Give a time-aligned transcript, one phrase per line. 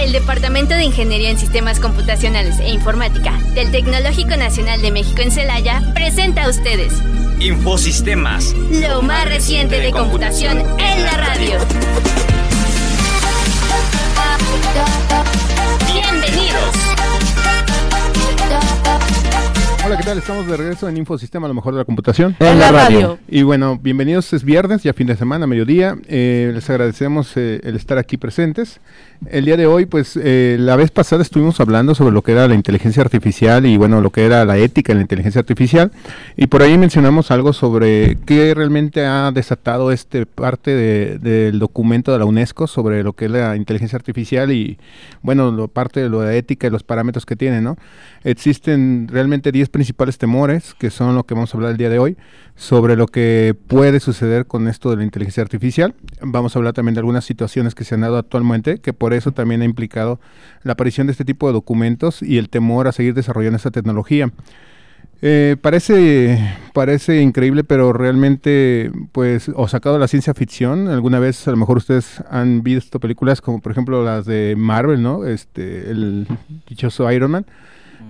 [0.00, 5.30] El Departamento de Ingeniería en Sistemas Computacionales e Informática del Tecnológico Nacional de México en
[5.30, 6.94] Celaya presenta a ustedes
[7.38, 11.58] Infosistemas, lo más reciente de computación en la radio.
[15.92, 16.90] Bienvenidos.
[19.84, 20.18] Hola, ¿qué tal?
[20.18, 22.36] Estamos de regreso en Infosistema, lo mejor de la computación.
[22.38, 23.18] En la radio.
[23.28, 25.96] Y bueno, bienvenidos, es viernes, ya fin de semana, mediodía.
[26.06, 28.80] Eh, les agradecemos eh, el estar aquí presentes.
[29.26, 32.48] El día de hoy, pues eh, la vez pasada estuvimos hablando sobre lo que era
[32.48, 35.92] la inteligencia artificial y bueno, lo que era la ética en la inteligencia artificial.
[36.38, 42.12] Y por ahí mencionamos algo sobre qué realmente ha desatado este parte de- del documento
[42.12, 44.78] de la UNESCO sobre lo que es la inteligencia artificial y
[45.20, 47.76] bueno, lo, parte de lo de ética y los parámetros que tiene, ¿no?
[48.24, 51.98] Existen realmente 10 principales temores, que son lo que vamos a hablar el día de
[51.98, 52.16] hoy,
[52.56, 55.94] sobre lo que puede suceder con esto de la inteligencia artificial.
[56.22, 59.32] Vamos a hablar también de algunas situaciones que se han dado actualmente, que por eso
[59.32, 60.20] también ha implicado
[60.62, 64.30] la aparición de este tipo de documentos y el temor a seguir desarrollando esta tecnología.
[65.22, 71.46] Eh, parece, parece increíble, pero realmente, pues, o sacado de la ciencia ficción, alguna vez
[71.46, 75.26] a lo mejor ustedes han visto películas como por ejemplo las de Marvel, ¿no?
[75.26, 76.26] Este, el
[76.66, 77.46] dichoso Iron Man,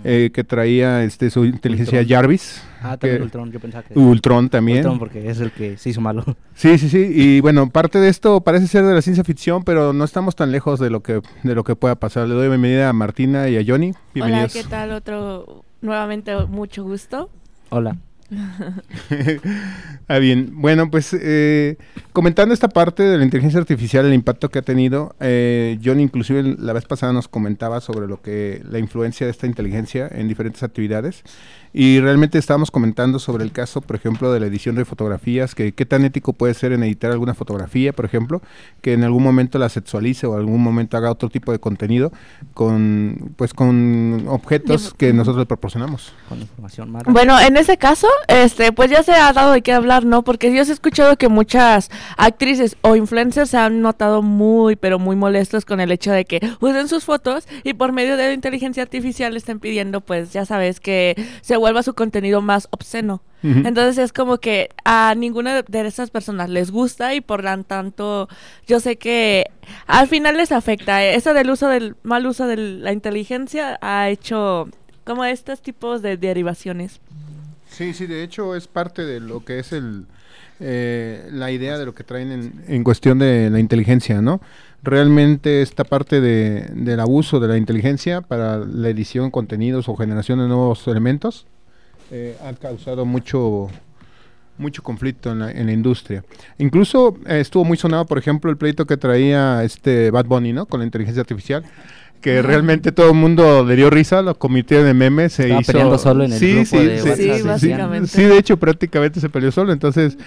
[0.05, 2.17] eh, que traía este, su inteligencia Ultron.
[2.17, 2.63] Jarvis.
[2.83, 3.99] Ah, también que- Ultron, yo pensaba que...
[3.99, 4.79] Ultron también.
[4.79, 6.25] Ultron porque es el que se hizo malo.
[6.55, 7.11] Sí, sí, sí.
[7.15, 10.51] Y bueno, parte de esto parece ser de la ciencia ficción, pero no estamos tan
[10.53, 12.27] lejos de lo que, de lo que pueda pasar.
[12.29, 13.89] Le doy bienvenida a Martina y a Johnny.
[13.91, 14.53] Hola, Bienvenidos.
[14.53, 14.93] ¿qué tal?
[14.93, 17.31] Otro, nuevamente mucho gusto.
[17.71, 17.97] Hola.
[20.09, 20.51] Ah, bien.
[20.53, 21.77] Bueno, pues eh,
[22.13, 26.57] comentando esta parte de la inteligencia artificial, el impacto que ha tenido, eh, John inclusive
[26.59, 30.63] la vez pasada nos comentaba sobre lo que la influencia de esta inteligencia en diferentes
[30.63, 31.25] actividades
[31.73, 35.73] y realmente estábamos comentando sobre el caso, por ejemplo, de la edición de fotografías, que
[35.73, 38.43] qué tan ético puede ser en editar alguna fotografía, por ejemplo,
[38.81, 42.13] que en algún momento la sexualice o algún momento haga otro tipo de contenido
[42.55, 46.13] con, pues, con objetos que nosotros le proporcionamos.
[46.29, 47.05] Con información más.
[47.05, 50.23] Bueno, en ese caso, este, pues ya se ha dado de qué hablar, ¿no?
[50.23, 55.17] Porque yo he escuchado que muchas actrices o influencers se han notado muy, pero muy
[55.17, 58.83] molestos con el hecho de que usen sus fotos y por medio de la inteligencia
[58.83, 63.23] artificial le estén pidiendo, pues ya sabes, que se vuelva su contenido más obsceno.
[63.43, 68.29] Entonces es como que a ninguna de esas personas les gusta y por lo tanto
[68.67, 69.47] yo sé que
[69.87, 71.03] al final les afecta.
[71.03, 74.69] Eso del uso del mal uso de la inteligencia ha hecho
[75.05, 77.01] como estos tipos de derivaciones.
[77.71, 80.05] Sí, sí, de hecho es parte de lo que es el
[80.63, 84.43] eh, la idea de lo que traen en, en cuestión de la inteligencia, ¿no?
[84.83, 89.97] Realmente esta parte de, del abuso de la inteligencia para la edición de contenidos o
[89.97, 91.47] generación de nuevos elementos
[92.11, 93.69] eh, ha causado mucho
[94.59, 96.23] mucho conflicto en la, en la industria.
[96.59, 100.67] Incluso eh, estuvo muy sonado, por ejemplo, el pleito que traía este Bad Bunny, ¿no?
[100.67, 101.65] Con la inteligencia artificial
[102.21, 105.73] que realmente todo el mundo le dio risa, lo convirtió en meme, se Estaba hizo...
[105.73, 108.09] peleando solo en el grupo de WhatsApp, Sí, básicamente.
[108.09, 110.19] Sí, de hecho prácticamente se peleó solo, entonces...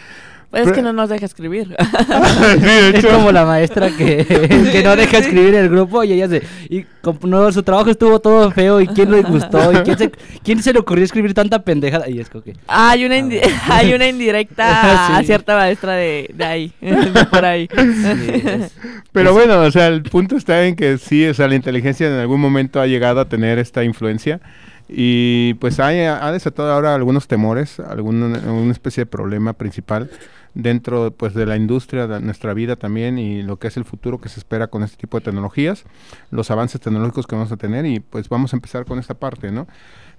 [0.54, 1.76] Pues es que no nos deja escribir.
[2.60, 4.24] sí, de Es como la maestra que,
[4.72, 6.44] que no deja escribir el grupo y ella se...
[6.70, 6.86] Y
[7.24, 10.12] no, su trabajo estuvo todo feo y quién le gustó y quién se,
[10.44, 12.08] quién se le ocurrió escribir tanta pendejada.
[12.08, 12.56] Y es como que...
[12.68, 15.14] hay, una indi- hay una indirecta Sí.
[15.16, 17.68] a cierta maestra de, de ahí, de por ahí.
[17.76, 18.76] sí, es-
[19.12, 22.14] Pero bueno, o sea, el punto está en que sí, o sea, la inteligencia en
[22.14, 24.40] algún momento ha llegado a tener esta influencia
[24.88, 30.10] y pues ha, ha desatado ahora algunos temores, alguna, alguna especie de problema principal
[30.54, 34.20] dentro pues de la industria, de nuestra vida también y lo que es el futuro
[34.20, 35.84] que se espera con este tipo de tecnologías,
[36.32, 39.52] los avances tecnológicos que vamos a tener y pues vamos a empezar con esta parte,
[39.52, 39.68] ¿no?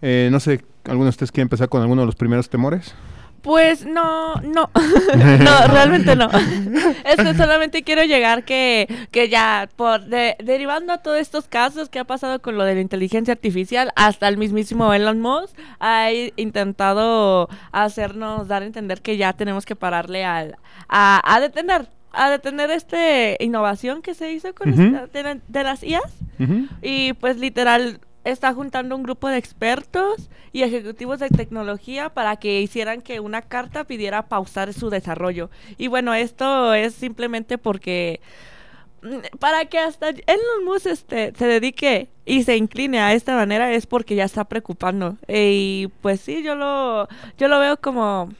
[0.03, 2.95] Eh, no sé, ¿alguno de ustedes quiere empezar con alguno de los primeros temores?
[3.45, 4.71] Pues no, no,
[5.15, 6.29] no, realmente no.
[7.05, 11.91] Es que solamente quiero llegar que, que ya, por de- derivando a todos estos casos
[11.91, 16.11] que ha pasado con lo de la inteligencia artificial, hasta el mismísimo Elon Musk ha
[16.37, 20.57] intentado hacernos dar a entender que ya tenemos que pararle al,
[20.89, 22.97] a, a detener, a detener esta
[23.41, 26.03] innovación que se hizo con esta- de, la- de las IAs.
[26.83, 32.61] Y pues literal está juntando un grupo de expertos y ejecutivos de tecnología para que
[32.61, 35.51] hicieran que una carta pidiera pausar su desarrollo.
[35.77, 38.21] Y bueno, esto es simplemente porque
[39.03, 43.73] mm, para que hasta Elon Musk este, se dedique y se incline a esta manera
[43.73, 45.19] es porque ya está preocupando.
[45.29, 48.33] Y pues sí, yo lo, yo lo veo como,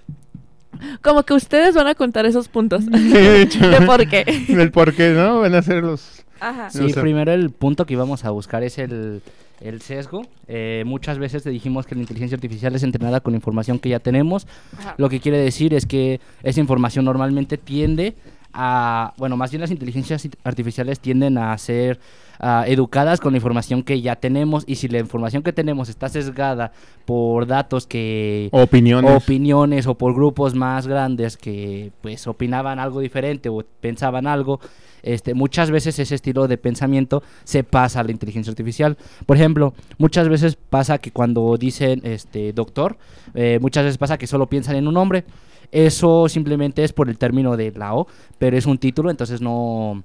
[1.03, 2.87] como que ustedes van a contar esos puntos.
[2.91, 3.59] de hecho.
[3.69, 4.25] de por qué.
[4.49, 5.41] Del por qué, ¿no?
[5.41, 6.25] Van a ser los...
[6.41, 6.71] Ajá.
[6.71, 7.01] Sí, No sé.
[7.01, 9.23] primero el punto que íbamos a buscar es el,
[9.61, 10.23] el sesgo.
[10.47, 14.01] Eh, muchas veces te dijimos que la inteligencia artificial es entrenada con información que ya
[14.01, 14.47] tenemos.
[14.79, 14.95] Ajá.
[14.99, 18.15] Lo que quiere decir es que esa información normalmente tiende
[18.53, 21.99] a, bueno, más bien las inteligencias artificiales tienden a ser
[22.41, 26.09] ah, educadas con la información que ya tenemos y si la información que tenemos está
[26.09, 26.73] sesgada
[27.05, 29.17] por datos que Opiniones.
[29.17, 34.61] opiniones o por grupos más grandes que pues opinaban algo diferente o pensaban algo
[35.05, 38.97] este, muchas veces ese estilo de pensamiento se pasa a la inteligencia artificial.
[39.27, 42.97] Por ejemplo, muchas veces pasa que cuando dicen este doctor,
[43.35, 45.25] eh, muchas veces pasa que solo piensan en un hombre.
[45.71, 48.07] Eso simplemente es por el término de la O,
[48.39, 50.03] pero es un título, entonces no...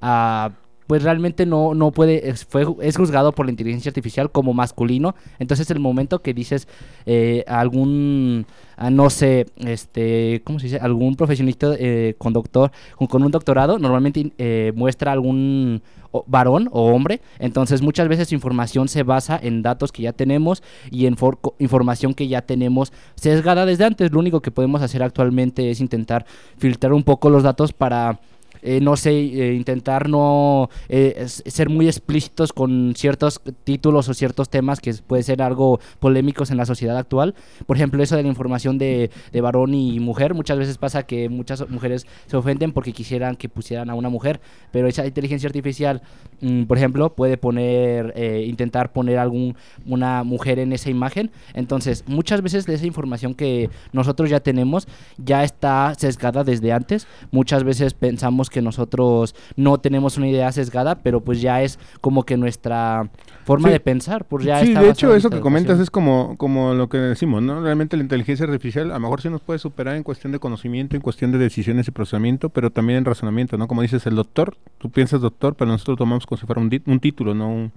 [0.00, 0.50] ah,
[0.90, 5.14] pues realmente no, no puede, fue, es juzgado por la inteligencia artificial como masculino.
[5.38, 6.66] Entonces el momento que dices
[7.06, 8.44] eh, algún,
[8.76, 10.78] ah, no sé, este, ¿cómo se dice?
[10.80, 15.80] Algún profesionista eh, con doctor, con, un doctorado, normalmente eh, muestra algún
[16.26, 17.20] varón o hombre.
[17.38, 20.60] Entonces muchas veces su información se basa en datos que ya tenemos
[20.90, 24.10] y en for- información que ya tenemos sesgada desde antes.
[24.10, 26.26] Lo único que podemos hacer actualmente es intentar
[26.58, 28.18] filtrar un poco los datos para
[28.62, 34.48] eh, no sé, eh, intentar no eh, ser muy explícitos con ciertos títulos o ciertos
[34.48, 37.34] temas que puede ser algo polémicos en la sociedad actual.
[37.66, 41.28] Por ejemplo, eso de la información de, de varón y mujer, muchas veces pasa que
[41.28, 44.40] muchas mujeres se ofenden porque quisieran que pusieran a una mujer,
[44.72, 46.02] pero esa inteligencia artificial,
[46.40, 48.14] mm, por ejemplo, puede poner,
[48.46, 51.30] intentar poner algún una mujer en esa imagen.
[51.54, 54.86] Entonces, muchas veces esa información que nosotros ya tenemos
[55.18, 57.06] ya está sesgada desde antes.
[57.30, 62.24] Muchas veces pensamos que nosotros no tenemos una idea sesgada, pero pues ya es como
[62.24, 63.08] que nuestra
[63.44, 63.72] forma Sí.
[63.72, 66.88] de pensar, pues ya sí, está de hecho, eso que comentas es como, como lo
[66.88, 67.60] que decimos, ¿no?
[67.62, 70.96] Realmente la inteligencia artificial a lo mejor sí nos puede superar en cuestión de conocimiento,
[70.96, 73.66] en cuestión de decisiones y procesamiento, pero también en razonamiento, ¿no?
[73.68, 77.34] Como dices, el doctor, tú piensas doctor, pero nosotros tomamos como si fuera un, título,
[77.34, 77.72] no un-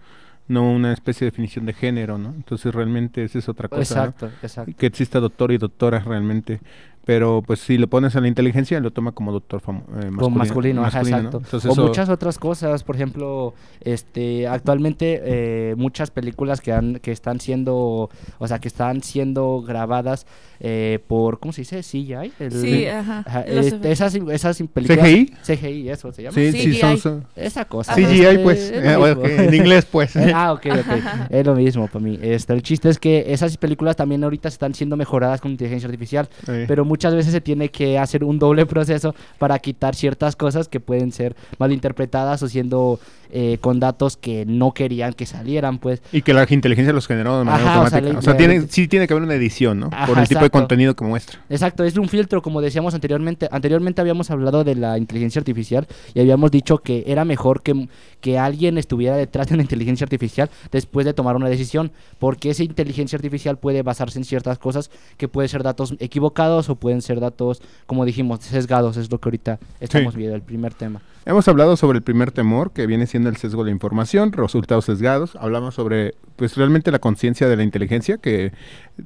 [0.47, 2.33] no una especie de definición de género, ¿no?
[2.35, 4.01] Entonces realmente esa es otra cosa, ¿no?
[4.09, 4.73] Exacto, exacto.
[4.77, 6.59] que exista doctor y doctora realmente.
[7.05, 10.17] Pero pues si lo pones a la inteligencia, lo toma como doctor eh, masculino.
[10.17, 11.07] Como masculino, ajá, ¿no?
[11.07, 11.37] exacto.
[11.43, 16.99] Entonces o eso- muchas otras cosas, por ejemplo, este, actualmente eh, muchas películas que han,
[16.99, 20.25] que están siendo, o sea, que están siendo grabadas
[20.61, 21.81] eh, por, ¿cómo se dice?
[21.83, 22.31] CGI.
[22.39, 23.23] El- Sí, ajá.
[23.27, 25.05] Ajá, este, esas, esas películas.
[25.05, 25.33] CGI.
[25.43, 26.35] CGI, eso se llama.
[26.35, 27.01] Sí, sí, son, CGI.
[27.01, 27.93] son- Esa cosa.
[27.95, 28.71] CGI, este, pues.
[28.73, 30.13] eh, en inglés, pues.
[30.33, 31.03] Ah, ok, ok.
[31.29, 32.17] es lo mismo para mí.
[32.21, 36.29] Este, el chiste es que esas películas también ahorita están siendo mejoradas con inteligencia artificial,
[36.67, 40.79] pero muchas veces se tiene que hacer un doble proceso para quitar ciertas cosas que
[40.79, 42.99] pueden ser malinterpretadas o siendo
[43.35, 46.03] eh, con datos que no querían que salieran, pues.
[46.11, 48.19] Y que la inteligencia los generó de manera Ajá, o sea, automática.
[48.19, 49.89] O sea, tiene, sí tiene que haber una edición, ¿no?
[49.91, 51.39] Ajá, Por el tipo de contenido que muestra.
[51.49, 53.47] Exacto, es un filtro, como decíamos anteriormente.
[53.49, 57.87] Anteriormente habíamos hablado de la inteligencia artificial y habíamos dicho que era mejor que,
[58.21, 62.61] que alguien estuviera detrás de una inteligencia artificial después de tomar una decisión, porque esa
[62.61, 67.19] inteligencia artificial puede basarse en ciertas cosas que pueden ser datos equivocados o pueden ser
[67.19, 71.01] datos, como dijimos, sesgados, es lo que ahorita estamos viendo, el primer tema.
[71.25, 75.37] Hemos hablado sobre el primer temor, que viene siendo el sesgo de información, resultados sesgados.
[75.37, 78.51] Hablamos sobre, pues realmente la conciencia de la inteligencia, que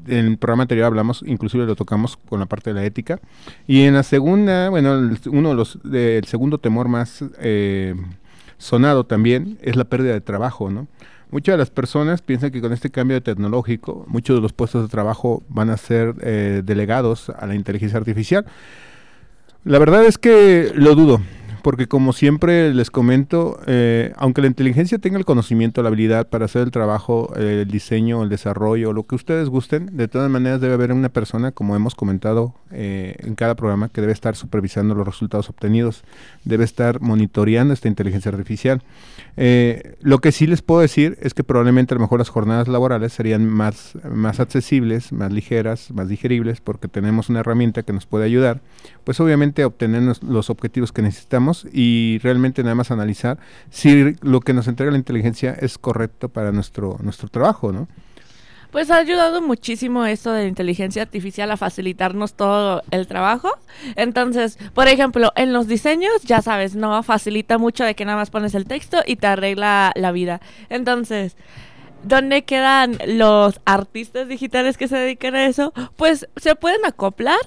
[0.08, 3.20] en el programa anterior hablamos, inclusive lo tocamos con la parte de la ética.
[3.68, 7.94] Y en la segunda, bueno, el- uno de los, del segundo temor más eh,
[8.58, 10.88] sonado también es la pérdida de trabajo, ¿no?
[11.30, 14.88] Muchas de las personas piensan que con este cambio tecnológico, muchos de los puestos de
[14.88, 18.46] trabajo van a ser eh, delegados a la inteligencia artificial.
[19.66, 21.20] La verdad es que lo dudo,
[21.68, 26.46] porque como siempre les comento, eh, aunque la inteligencia tenga el conocimiento, la habilidad para
[26.46, 30.62] hacer el trabajo, eh, el diseño, el desarrollo, lo que ustedes gusten, de todas maneras
[30.62, 34.96] debe haber una persona, como hemos comentado eh, en cada programa, que debe estar supervisando
[34.96, 36.06] los resultados obtenidos,
[36.46, 38.82] debe estar monitoreando esta inteligencia artificial.
[39.36, 42.70] Eh, lo que sí les puedo decir es que probablemente a lo mejor las jornadas
[42.70, 48.06] laborales serían más, más accesibles, más ligeras, más digeribles, porque tenemos una herramienta que nos
[48.06, 48.62] puede ayudar,
[49.04, 54.42] pues obviamente a obtener los objetivos que necesitamos y realmente nada más analizar si lo
[54.42, 57.88] que nos entrega la inteligencia es correcto para nuestro, nuestro trabajo, ¿no?
[58.72, 63.50] Pues ha ayudado muchísimo esto de inteligencia artificial a facilitarnos todo el trabajo.
[63.96, 68.30] Entonces, por ejemplo, en los diseños, ya sabes, no facilita mucho de que nada más
[68.30, 70.42] pones el texto y te arregla la vida.
[70.70, 71.38] Entonces,
[72.04, 75.74] ¿dónde quedan los artistas digitales que se dedican a eso?
[75.96, 77.40] Pues se pueden acoplar,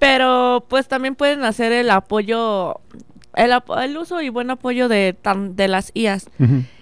[0.00, 2.80] pero pues también pueden hacer el apoyo,
[3.36, 6.28] el, el uso y buen apoyo de, tan- de las IAs.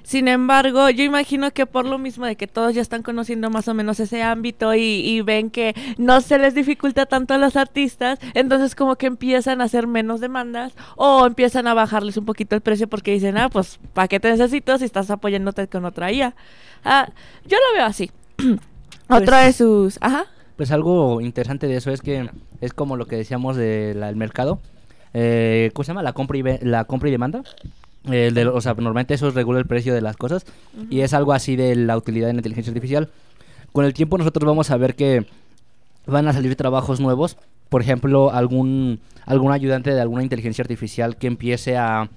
[0.03, 3.69] Sin embargo, yo imagino que por lo mismo de que todos ya están conociendo más
[3.69, 7.57] o menos ese ámbito y, y ven que no se les dificulta tanto a los
[7.57, 12.57] artistas, entonces como que empiezan a hacer menos demandas o empiezan a bajarles un poquito
[12.57, 16.11] el precio porque dicen, ah, pues, ¿para qué te necesito si estás apoyándote con otra
[16.11, 16.35] IA?
[16.85, 17.09] Ah,
[17.47, 18.11] yo lo veo así.
[19.09, 19.99] Otra de sus...
[20.01, 20.25] Ajá.
[20.57, 22.31] Pues algo interesante de eso es que
[22.61, 24.61] es como lo que decíamos del mercado.
[25.15, 26.03] Eh, ¿cómo se llama?
[26.03, 27.43] La compra y, la compra y demanda.
[28.05, 30.45] El de- o sea, normalmente eso regula el precio de las cosas
[30.91, 33.11] y es algo así de la utilidad la inteligencia artificial.
[33.73, 35.27] Con el tiempo nosotros vamos a ver que
[36.07, 37.37] van a salir trabajos nuevos.
[37.69, 42.09] Por ejemplo, algún, algún ayudante de alguna inteligencia artificial que empiece a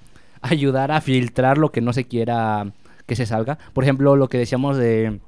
[0.42, 2.72] ayudar a filtrar lo que no se quiera
[3.06, 3.56] que se salga.
[3.72, 5.20] Por ejemplo, lo que decíamos de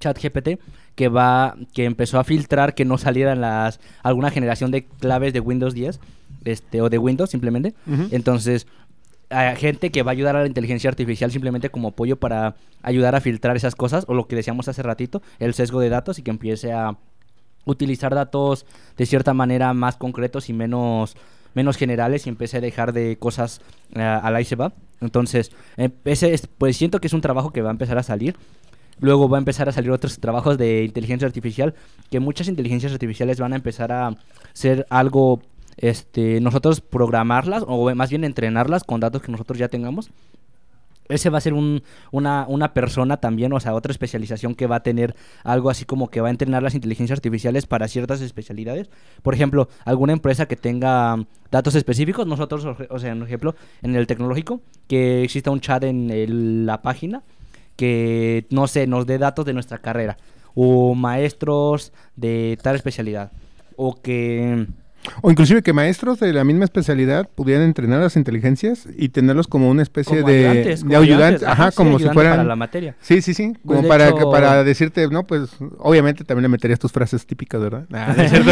[0.00, 0.60] ChatGPT,
[0.94, 5.40] que va, que empezó a filtrar que no salieran las alguna generación de claves de
[5.40, 5.98] Windows 10,
[6.44, 7.74] este, o de Windows simplemente.
[8.10, 8.66] Entonces,
[9.30, 13.14] hay gente que va a ayudar a la inteligencia artificial simplemente como apoyo para ayudar
[13.14, 16.22] a filtrar esas cosas, o lo que decíamos hace ratito, el sesgo de datos y
[16.22, 16.96] que empiece a
[17.64, 21.16] utilizar datos de cierta manera más concretos y menos
[21.54, 23.60] menos generales y empiece a dejar de cosas
[23.94, 24.72] eh, al ahí se va.
[25.00, 25.52] Entonces,
[26.04, 28.34] ese es- pues siento que es un trabajo que va a empezar a salir.
[28.98, 31.74] Luego va a empezar a salir otros trabajos de inteligencia artificial,
[32.10, 34.16] que muchas inteligencias artificiales van a empezar a
[34.52, 35.42] ser algo,
[35.76, 40.10] este, nosotros programarlas, o más bien entrenarlas con datos que nosotros ya tengamos.
[41.08, 44.82] Ese va a ser un, una, persona también, o sea, otra especialización que va a
[44.82, 48.88] tener algo así como que va a entrenar las inteligencias artificiales para ciertas especialidades.
[49.22, 51.18] Por ejemplo, alguna empresa que tenga
[51.50, 56.64] datos específicos, nosotros, o sea, por ejemplo, en el tecnológico, que exista un chat en
[56.64, 57.22] la página
[57.76, 60.16] que, no sé, nos dé datos de nuestra carrera,
[60.54, 63.32] o maestros de tal especialidad,
[63.76, 64.66] o que...
[65.22, 69.68] O inclusive que maestros de la misma especialidad pudieran entrenar las inteligencias y tenerlos como
[69.68, 72.44] una especie como de, ayudantes, de como ayudantes, ayudantes, ajá, sí, como si fueran para
[72.44, 72.94] la materia.
[73.00, 76.78] Sí, sí, sí, Pues, como para, hecho- para decirte, no, pues obviamente también le meterías
[76.78, 77.84] tus frases típicas, ¿verdad?
[77.92, 78.50] Ah, no es cierto.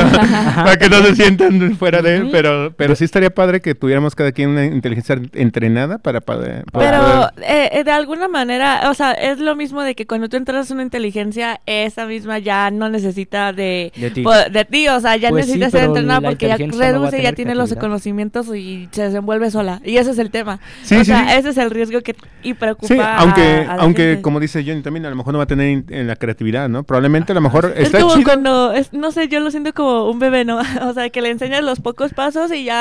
[0.57, 4.15] para que no se sientan fuera de él, pero, pero sí estaría padre que tuviéramos
[4.15, 8.91] cada quien una inteligencia entrenada para, para, para Pero poder- eh, eh, de alguna manera,
[8.91, 12.39] o sea, es lo mismo de que cuando tú entras a una inteligencia, esa misma
[12.39, 14.23] ya no necesita de, De ti.
[14.23, 16.79] po- de ti, o sea, ya Pues sí, necesita ser entrenada la porque ya no
[17.01, 19.81] reduce, ya tiene los conocimientos y se desenvuelve sola.
[19.85, 20.59] Y ese es el tema.
[20.83, 21.37] Sí, o sí, sea, sí.
[21.39, 24.23] ese es el riesgo que y preocupa Sí, aunque, a la aunque gente.
[24.23, 26.69] como dice Johnny también, a lo mejor no va a tener in- en la creatividad,
[26.69, 26.83] ¿no?
[26.83, 28.25] Probablemente a lo mejor Es está como chido.
[28.25, 30.61] cuando, es- no sé, yo lo siento como un bebé, ¿no?
[30.83, 32.73] O sea, que le enseñas los pocos pasos y ya...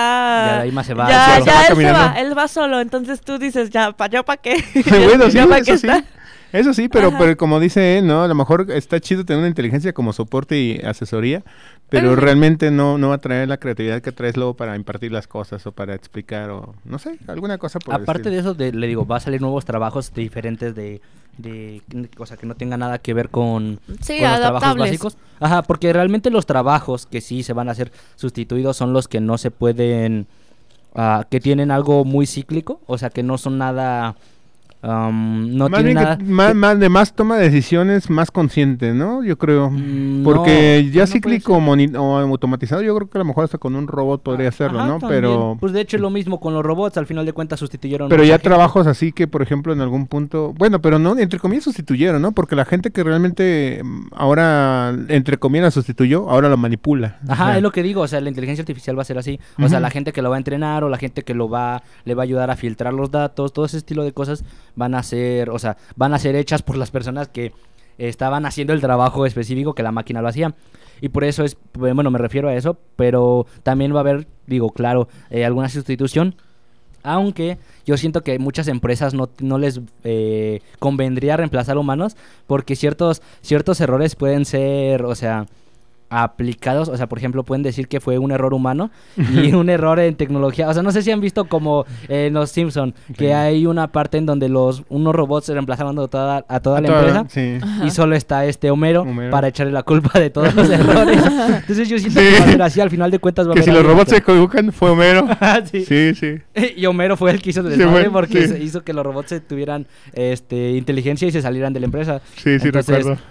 [0.48, 2.48] Ya de ahí más se va, Ya, ya Se va él se va, él va
[2.48, 2.80] solo.
[2.82, 4.64] Entonces tú dices, ya, ¿para yo para qué?
[5.08, 5.88] bueno, sí, ¿Ya pa' qué eso sí.
[5.88, 6.04] está?
[6.54, 7.18] Eso sí, pero, Ajá.
[7.18, 8.24] pero como dice él, ¿no?
[8.24, 11.44] A lo mejor está chido tener una inteligencia como soporte y asesoría,
[11.90, 15.28] pero realmente no, no va a traer la creatividad que traes luego para impartir las
[15.28, 18.88] cosas o para explicar o no sé, alguna cosa por Aparte de eso, de- le
[18.88, 21.02] digo, va a salir nuevos trabajos diferentes de,
[21.38, 21.82] de
[22.18, 25.18] o sea, que no tenga nada que ver con, Sí, con los trabajos básicos.
[25.40, 29.20] Ajá, porque realmente los trabajos que sí se van a hacer sustituidos son los que
[29.20, 30.28] no se pueden,
[30.96, 34.16] ah, que tienen algo muy cíclico, o sea, que no son nada,
[34.84, 36.18] no más que nada...
[36.26, 39.24] más, más de más toma de decisiones más consciente, ¿no?
[39.24, 39.70] Yo creo.
[39.70, 43.58] Mm, Porque no, ya no cíclico o automatizado, yo creo que a lo mejor hasta
[43.58, 45.00] con un robot podría hacerlo, Ajá, ¿no?
[45.00, 45.22] también.
[45.22, 48.10] Pero Pues de hecho es lo mismo con los robots, al final de cuentas sustituyeron...
[48.10, 48.50] pero ya gente.
[48.50, 52.32] trabajos así que, por ejemplo, en algún punto, bueno, pero no, entre comillas sustituyeron, ¿no?
[52.32, 57.20] Porque la gente que realmente mm, ahora, entre comillas, sustituyó, ahora lo manipula.
[57.28, 59.18] O Ajá, sea, es lo que digo, o sea, la inteligencia artificial va a ser
[59.18, 59.40] así.
[59.60, 61.84] O sea, la gente que lo va a entrenar o la gente que lo va,
[62.06, 64.44] le va a ayudar a filtrar los datos, todo ese estilo de cosas
[64.76, 67.54] van a ser, o sea, van a ser hechas por las personas que
[67.98, 70.56] estaban haciendo el trabajo específico que la máquina lo hacía.
[71.02, 74.70] Y por eso es, bueno, me refiero a eso, pero también va a haber, digo,
[74.72, 76.36] claro, eh, alguna sustitución.
[77.04, 83.24] Aunque yo siento que muchas empresas no, no les eh, convendría reemplazar humanos porque ciertos,
[83.42, 85.48] ciertos errores pueden ser, o sea,
[86.12, 90.00] aplicados, o sea, por ejemplo, pueden decir que fue un error humano y un error
[90.00, 90.68] en tecnología.
[90.70, 93.32] O sea, no sé si han visto como eh, en los Simpson que Sí.
[93.32, 96.82] hay una parte en donde los unos robots se reemplazaron a toda, a toda a
[96.82, 97.58] la toda- empresa sí.
[97.86, 99.32] y solo está este Homero, Homero.
[99.32, 101.18] para echarle la culpa de todos los errores.
[101.26, 102.26] Entonces yo siento Sí.
[102.28, 103.86] que va a ser así, al final de cuentas va a Que haber si los
[103.90, 105.28] robots se equivocan, fue Homero.
[105.72, 105.86] sí.
[105.86, 106.36] sí, sí.
[106.76, 109.88] Y Homero fue el que hizo el desmadre porque hizo que los robots se tuvieran
[110.14, 112.22] este, inteligencia y se salieran de la empresa.
[112.36, 113.22] Sí, sí, Entonces, recuerdo.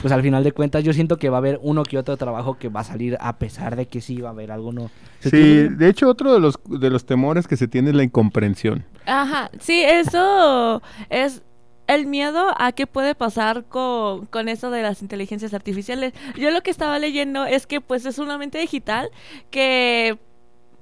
[0.00, 2.58] Pues al final de cuentas yo siento que va a haber uno que otro trabajo
[2.58, 4.90] que va a salir a pesar de que sí va a haber alguno.
[5.20, 5.68] ¿Se Sí, tiene?
[5.70, 8.84] de hecho otro de los de los temores que se tiene es la incomprensión.
[9.06, 11.42] Ajá, sí, eso es
[11.86, 16.14] el miedo a qué puede pasar con, con eso de las inteligencias artificiales.
[16.36, 19.10] Yo lo que estaba leyendo es que pues es una mente digital
[19.50, 20.18] que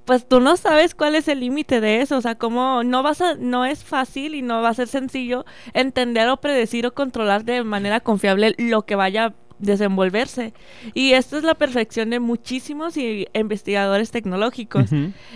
[0.05, 3.21] pues tú no sabes cuál es el límite de eso, o sea, cómo no vas
[3.21, 7.43] a, no es fácil y no va a ser sencillo entender o predecir o controlar
[7.43, 10.53] de manera confiable lo que vaya a desenvolverse.
[10.93, 14.91] Y esto es la perfección de muchísimos y- investigadores tecnológicos.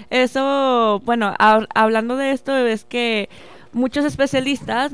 [0.09, 3.29] Eso, bueno, hab- hablando de esto, es que
[3.71, 4.91] muchos especialistas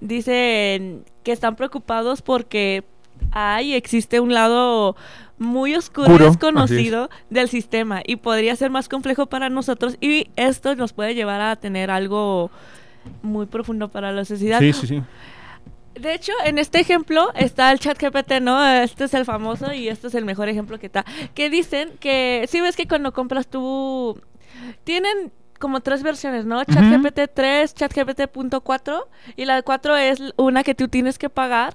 [0.00, 2.84] dicen que están preocupados porque
[3.32, 4.96] hay, existe un lado
[5.38, 10.74] muy oscuro así desconocido del sistema y podría ser más complejo para nosotros y esto
[10.76, 12.50] nos puede llevar a tener algo
[13.22, 14.60] muy profundo para la sociedad.
[14.60, 15.02] Sí, sí, sí.
[15.94, 18.62] De hecho, en este ejemplo está el chat GPT, ¿no?
[18.66, 21.06] Este es el famoso y este es el mejor ejemplo que está.
[21.34, 24.20] Que dicen que, si ves que cuando compras tú,
[24.84, 26.62] tienen como tres versiones, ¿no?
[26.64, 29.06] Chat GPT 3, Chat GPT.4
[29.36, 31.74] y la 4 es una que tú tienes que pagar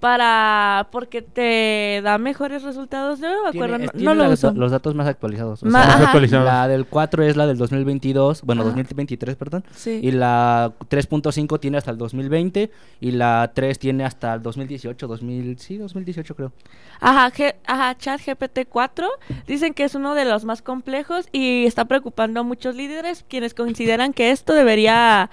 [0.00, 3.20] para porque te da mejores resultados.
[3.20, 4.52] Yo no me acuerdo, Tiene- no, tiene no lo uso.
[4.52, 5.62] los datos más actualizados.
[5.62, 6.44] o Ma- sea, Más actualizados.
[6.46, 8.70] la del 4 es la del 2022, bueno, Ajá.
[8.70, 9.64] 2023, perdón.
[9.74, 10.00] Sí.
[10.02, 15.58] Y la 3.5 tiene hasta el 2020 y la 3 tiene hasta el 2018, 2000,
[15.58, 16.52] sí, 2018 creo.
[17.00, 19.08] Ajá, G- ajá, Chat GPT 4
[19.46, 23.54] dicen que es uno de los más complejos y está preocupando a muchos líderes quienes
[23.54, 25.30] consideran que esto debería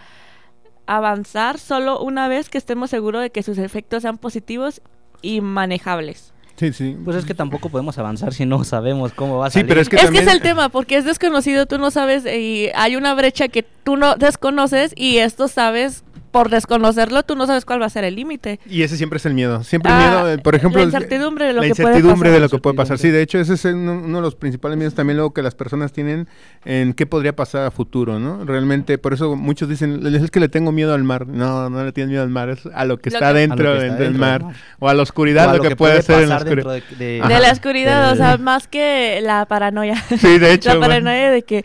[0.88, 4.82] avanzar solo una vez que estemos seguros de que sus efectos sean positivos
[5.22, 6.32] y manejables.
[6.56, 6.96] Sí, sí.
[7.04, 9.68] Pues es que tampoco podemos avanzar si no sabemos cómo va a Sí, salir.
[9.70, 12.26] pero es que es también- que es el tema, porque es desconocido, tú no sabes
[12.26, 17.46] y hay una brecha que tú no desconoces y esto sabes por desconocerlo, tú no
[17.46, 18.60] sabes cuál va a ser el límite.
[18.70, 19.64] Y ese siempre es el miedo.
[19.64, 20.80] Siempre el Ah, miedo, eh, por ejemplo...
[20.82, 22.34] la incertidumbre de lo que puede incertidumbre pasar.
[22.34, 22.98] de lo que puede pasar.
[22.98, 25.94] Sí, de hecho, ese es uno, de los principales miedos también luego que las personas
[25.94, 26.28] tienen
[26.66, 28.44] en qué podría pasar a futuro, ¿no?
[28.46, 31.28] Realmente, por eso muchos dicen, es que le tengo miedo al mar.
[31.28, 33.70] No, no le tienes miedo al mar, es a lo que Lo está que- dentro,
[33.70, 34.40] A lo que está del dentro mar.
[34.42, 34.56] del mar.
[34.80, 36.84] O a la oscuridad, O a lo, que, puede ser en la pasar oscuridad.
[36.98, 37.34] de, de- Ajá.
[37.34, 39.96] De la oscuridad, o sea, más que la paranoia.
[40.20, 40.70] Sí, de hecho.
[40.70, 40.88] la bueno.
[40.94, 41.64] paranoia de que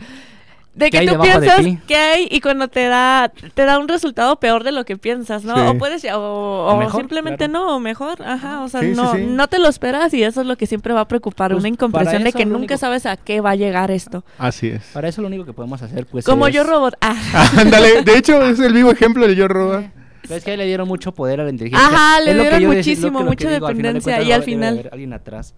[0.79, 4.39] de ¿Qué que tú piensas que hay y cuando te da te da un resultado
[4.39, 5.55] peor de lo que piensas, ¿no?
[5.57, 5.61] Sí.
[5.67, 7.53] O puedes o, o mejor, simplemente claro.
[7.53, 9.23] no, o mejor, ajá, o sea, Sí, no sí.
[9.27, 11.69] no te lo esperas y eso es lo que siempre va a preocupar, Pues, una
[11.69, 14.25] incomprensión de que nunca único- sabes a qué va a llegar esto.
[14.39, 14.83] Así es.
[14.93, 16.95] Para eso lo único que podemos hacer, pues Como es- yo robot.
[17.01, 17.17] Ah.
[17.59, 19.85] Ándale, de hecho, es el vivo ejemplo de yo robot.
[20.31, 21.89] Es que ahí le dieron mucho poder a la inteligencia.
[21.89, 25.55] Ajá, le dieron muchísimo, mucha dependencia, y al debe final- haber alguien atrás.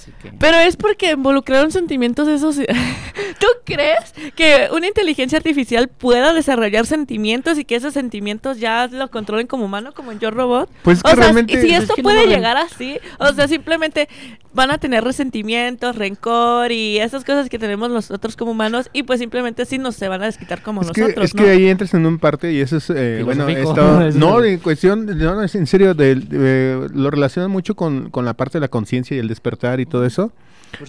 [0.00, 0.32] Así que...
[0.38, 2.56] Pero es porque involucraron sentimientos esos.
[3.40, 9.10] ¿Tú crees que una inteligencia artificial pueda desarrollar sentimientos y que esos sentimientos ya lo
[9.10, 10.70] controlen como humano, como en Yo Robot?
[10.82, 13.32] Pues es o que sea, realmente- y si es esto que puede llegar así, o
[13.32, 14.08] sea, simplemente
[14.54, 19.20] van a tener resentimientos, rencor y esas cosas que tenemos nosotros como humanos y pues
[19.20, 21.44] simplemente sí nos se van a desquitar como Es que, nosotros, es ¿no?
[21.44, 25.06] que ahí entras en un parte y eso es, eh, bueno, esto- no, en cuestión,
[25.06, 28.60] no, no, es en serio, del- eh, lo relacionan mucho con, con la parte de
[28.62, 30.32] la conciencia y el despertar y todo eso,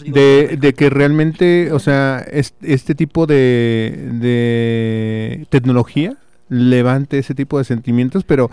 [0.06, 6.16] de, de que realmente, o sea, es- este tipo de, de tecnología
[6.50, 8.50] levante ese tipo de sentimientos, pero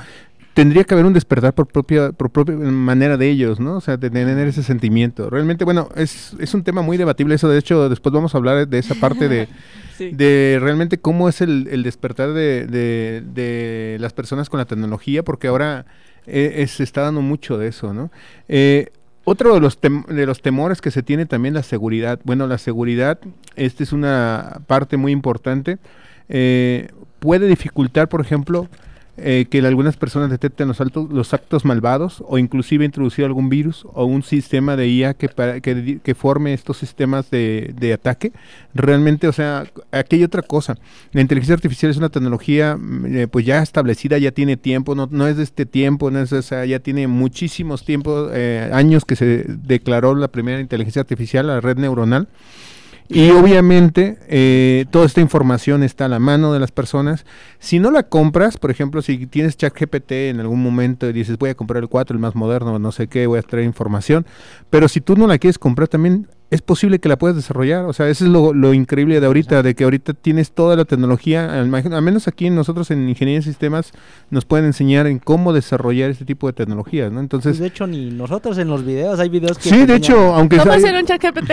[0.55, 3.77] tendría que haber un despertar por propia, por propia manera de ellos, ¿no?
[3.77, 5.29] O sea, de tener ese sentimiento.
[5.29, 8.67] Realmente, bueno, es, es un tema muy debatible eso, de hecho, después vamos a hablar
[8.69, 9.49] de esa parte de
[9.97, 10.11] Sí.
[10.13, 15.23] de realmente cómo es el, el despertar de, de- de las personas con la tecnología,
[15.23, 15.87] porque ahora
[16.27, 18.11] eh, eh, se está dando mucho de eso, ¿no?
[18.47, 18.91] Eh,
[19.29, 22.21] otro de los, de los temores que se tiene también la seguridad.
[22.23, 23.19] Bueno, la seguridad,
[23.57, 25.79] esta es una parte muy importante.
[26.29, 28.69] Eh, puede dificultar, por ejemplo,
[29.19, 33.87] eh, que algunas personas detecten los, altos, los actos malvados o inclusive introducir algún virus
[33.95, 38.33] o un sistema de IA que, para- que, que forme estos sistemas de, de ataque.
[38.75, 40.77] Realmente, o sea, aquí hay otra cosa.
[41.13, 45.09] La inteligencia artificial es una tecnología mm, eh, pues ya establecida, ya tiene tiempo, no,
[45.11, 49.05] no es de este tiempo, no es, o sea, ya tiene muchísimos tiempos, eh, años
[49.05, 52.29] que se declaró la primera inteligencia artificial, la red neuronal.
[53.09, 57.25] Y obviamente eh, toda esta información está a la mano de las personas.
[57.59, 61.51] Si no la compras, por ejemplo, si tienes ChatGPT en algún momento y dices voy
[61.51, 64.27] a comprar el 4, el más moderno, no sé qué, voy a traer información,
[64.71, 67.85] pero si tú no la quieres comprar también es posible que la puedas desarrollar.
[67.87, 70.85] O sea, eso es lo, lo increíble de ahorita, de que ahorita tienes toda la
[70.85, 73.93] tecnología, al, menos aquí nosotros en Ingeniería de Sistemas
[74.31, 77.17] nos pueden enseñar en cómo desarrollar este tipo de tecnologías, ¿no?
[77.17, 79.69] Pues Entonces, de hecho, ni nosotros en los videos hay videos que.
[79.71, 81.53] sí, de hecho, aunque ¿Cómo hacer un chat GPT?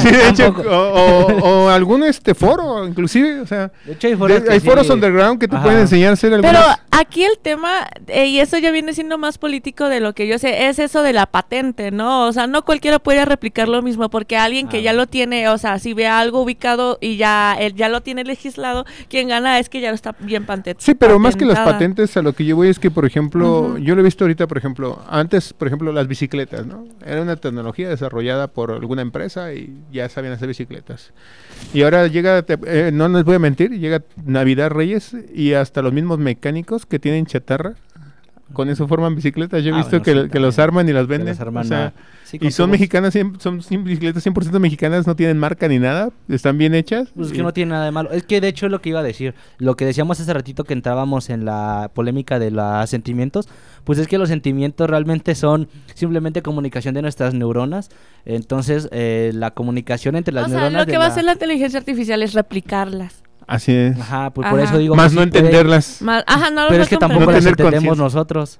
[0.00, 0.68] Sí, de hecho, Tampoco.
[0.70, 4.92] o, o- o algún este foro, inclusive, o sea, De hecho, hay foros, de- sí-
[4.92, 5.64] underground que te Ajá.
[5.64, 6.80] pueden enseñar a hacer Pero algunas...
[6.90, 10.38] aquí el tema, eh, y eso ya viene siendo más político de lo que yo
[10.38, 12.26] sé, es eso de la patente, ¿no?
[12.26, 14.80] O sea, no cualquiera puede replicar lo mismo, porque alguien que Ah.
[14.82, 18.24] ya lo tiene, o sea, si ve algo ubicado y ya él ya lo tiene
[18.24, 20.82] legislado, quien gana es que ya lo está bien patente.
[20.82, 23.78] Sí, pero más que las patentes, a lo que yo voy es que, por ejemplo,
[23.78, 26.84] yo lo he visto ahorita, por ejemplo, antes, por ejemplo, las bicicletas, ¿no?
[27.06, 31.12] Era una tecnología desarrollada por alguna empresa y ya sabían hacer bicicletas.
[31.72, 35.92] Y ahora llega, eh, no les voy a mentir, llega Navidad Reyes y hasta los
[35.92, 37.74] mismos mecánicos que tienen chatarra
[38.52, 39.62] con eso forman bicicletas.
[39.64, 41.28] Yo he Ah, visto bueno, que, sí, que los arman y las venden.
[41.28, 41.92] las arman o sea, a-
[42.24, 46.10] sí, con y son mexicanas, son cien bicicletas 100% mexicanas, no tienen marca ni nada,
[46.28, 47.08] están bien hechas.
[47.14, 48.10] Pues es que no tiene nada de malo.
[48.12, 49.34] Es que de hecho es lo que iba a decir.
[49.58, 53.48] Lo que decíamos hace ratito que entrábamos en la polémica de los sentimientos,
[53.84, 57.90] pues es que los sentimientos realmente son simplemente comunicación de nuestras neuronas.
[58.24, 60.82] Entonces, eh, la comunicación entre las o sea, neuronas.
[60.82, 63.22] lo de que va a hacer la inteligencia artificial es replicarlas.
[63.46, 63.98] Así es.
[64.00, 64.96] Ajá, pues por eso digo.
[64.96, 66.02] Más no entenderlas.
[66.02, 68.02] Ma- Ajá, no Pero no es que tampoco No las entendemos conciencia.
[68.04, 68.58] nosotros.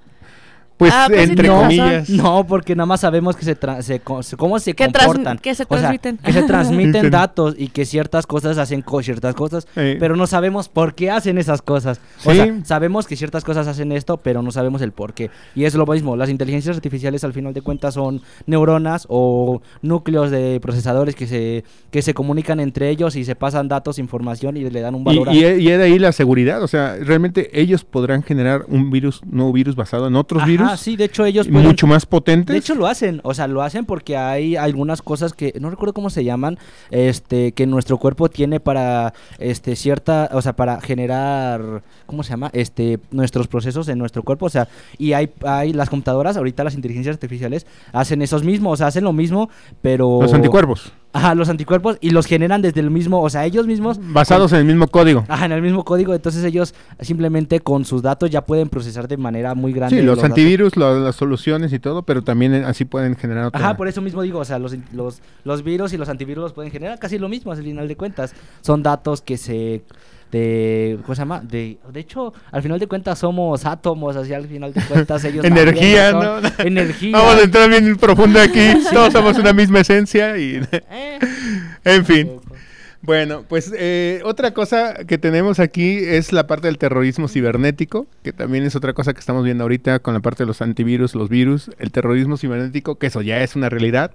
[0.77, 2.11] Pues Ah, pues entre comillas.
[2.11, 5.07] No, porque nada más sabemos que se, tra- se co- se- cómo se Que trans-
[5.07, 5.39] comportan.
[5.39, 6.19] que se O sea, transmiten.
[6.19, 9.97] que se transmiten datos y que ciertas cosas hacen co- ciertas cosas, Eh.
[9.99, 11.99] pero no sabemos por qué hacen esas cosas.
[12.27, 12.37] O Sí.
[12.37, 15.31] sea, sabemos que ciertas cosas hacen esto, pero no sabemos el por qué.
[15.55, 20.31] Y es lo mismo, las inteligencias artificiales al final de cuentas son neuronas o núcleos
[20.31, 24.69] de procesadores que se, que se comunican entre ellos y se pasan datos, información y
[24.69, 25.55] le dan un valor Y, a...
[25.57, 29.53] y, y de ahí la seguridad, o sea, realmente ellos podrán generar un virus, nuevo
[29.53, 31.67] virus basado en otros Ajá, virus, sí, de hecho ellos pueden...
[31.67, 32.53] mucho más potentes.
[32.53, 35.93] De hecho lo hacen, o sea, lo hacen porque hay algunas cosas que no recuerdo
[35.93, 36.59] cómo se llaman,
[36.91, 42.51] este, que nuestro cuerpo tiene para, este, cierta, o sea, para generar, ¿cómo se llama?
[42.53, 46.75] Este, nuestros procesos en nuestro cuerpo, o sea, y hay, hay las computadoras, ahorita las
[46.75, 49.51] inteligencias artificiales hacen esos mismos, o sea, hacen lo mismo,
[49.83, 53.67] pero los anticuerpos, Ajá, los anticuerpos y los generan desde el mismo, o sea, ellos
[53.67, 55.25] mismos basados en el mismo código.
[55.29, 59.17] Ajá, en el mismo código, entonces ellos simplemente con sus datos ya pueden procesar de
[59.17, 59.97] manera muy grande.
[59.99, 63.61] Sí, los, antivirus, lo- las soluciones y todo, pero también eh, así pueden generar otra-
[63.61, 66.53] Ajá, por eso mismo digo, o sea, los, los, los virus y los antivirus los
[66.53, 68.35] pueden generar casi lo mismo al final de cuentas.
[68.61, 69.83] Son datos que se...
[70.37, 71.41] De, ¿Cómo se llama?
[71.41, 75.45] De, de hecho, al final de cuentas somos átomos, así al final de cuentas ellos...
[75.45, 76.11] Energía.
[76.59, 77.13] Energía.
[77.17, 80.61] Vamos a entrar bien profundo aquí, todos somos una misma esencia y...
[80.71, 81.19] Eh.
[81.85, 82.31] en fin.
[83.07, 88.33] Bueno, pues eh, otra cosa que tenemos aquí es la parte del terrorismo cibernético, que
[88.33, 91.29] también es otra cosa que estamos viendo ahorita con la parte de los antivirus, los
[91.29, 94.11] virus, el terrorismo cibernético, que eso ya es una realidad.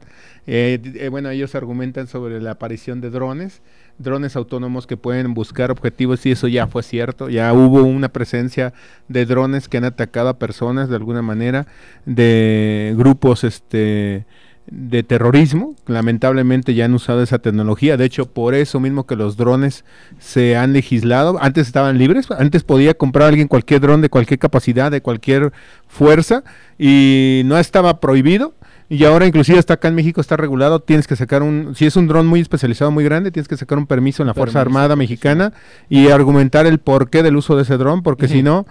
[0.46, 3.62] Eh, eh, bueno, ellos argumentan sobre la aparición de drones,
[4.02, 8.74] drones autónomos que pueden buscar objetivos y eso ya fue cierto, ya hubo una presencia
[9.08, 11.68] de drones que han atacado a personas de alguna manera,
[12.06, 14.26] de grupos, este
[14.68, 15.76] de terrorismo.
[15.88, 17.98] Lamentablemente ya han usado esa tecnología.
[17.98, 19.84] De hecho, por eso mismo que los drones
[20.20, 21.38] se han legislado.
[21.42, 22.30] Antes estaban libres.
[22.32, 25.52] Antes podía comprar alguien cualquier dron de cualquier capacidad, de cualquier
[25.88, 26.44] fuerza.
[26.78, 28.54] Y no estaba prohibido.
[28.92, 30.82] Y ahora inclusive hasta acá en México está regulado.
[30.82, 31.74] Tienes que sacar un...
[31.76, 34.34] Si es un dron muy especializado, muy grande, tienes que sacar un permiso en la
[34.34, 35.54] Fuerza Permiso, Armada Mexicana
[35.88, 38.04] y argumentar el porqué del uso de ese dron.
[38.04, 38.66] Porque si no,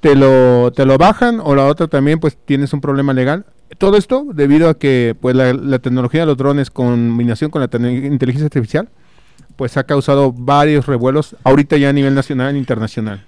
[0.00, 3.44] te lo, te lo bajan o la otra también pues tienes un problema legal.
[3.76, 7.68] Todo esto debido a que pues la, la tecnología de los drones combinación con la
[7.88, 8.88] inteligencia artificial
[9.56, 13.26] pues ha causado varios revuelos ahorita ya a nivel nacional e internacional.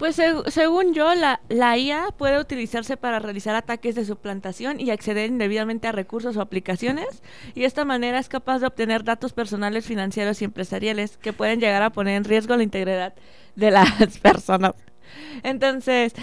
[0.00, 4.90] Pues seg- según yo, la, la IA puede utilizarse para realizar ataques de suplantación y
[4.90, 7.22] acceder indebidamente a recursos o aplicaciones,
[7.54, 11.60] y de esta manera es capaz de obtener datos personales, financieros y empresariales que pueden
[11.60, 13.12] llegar a poner en riesgo la integridad
[13.56, 14.72] de las personas.
[15.42, 16.14] Entonces,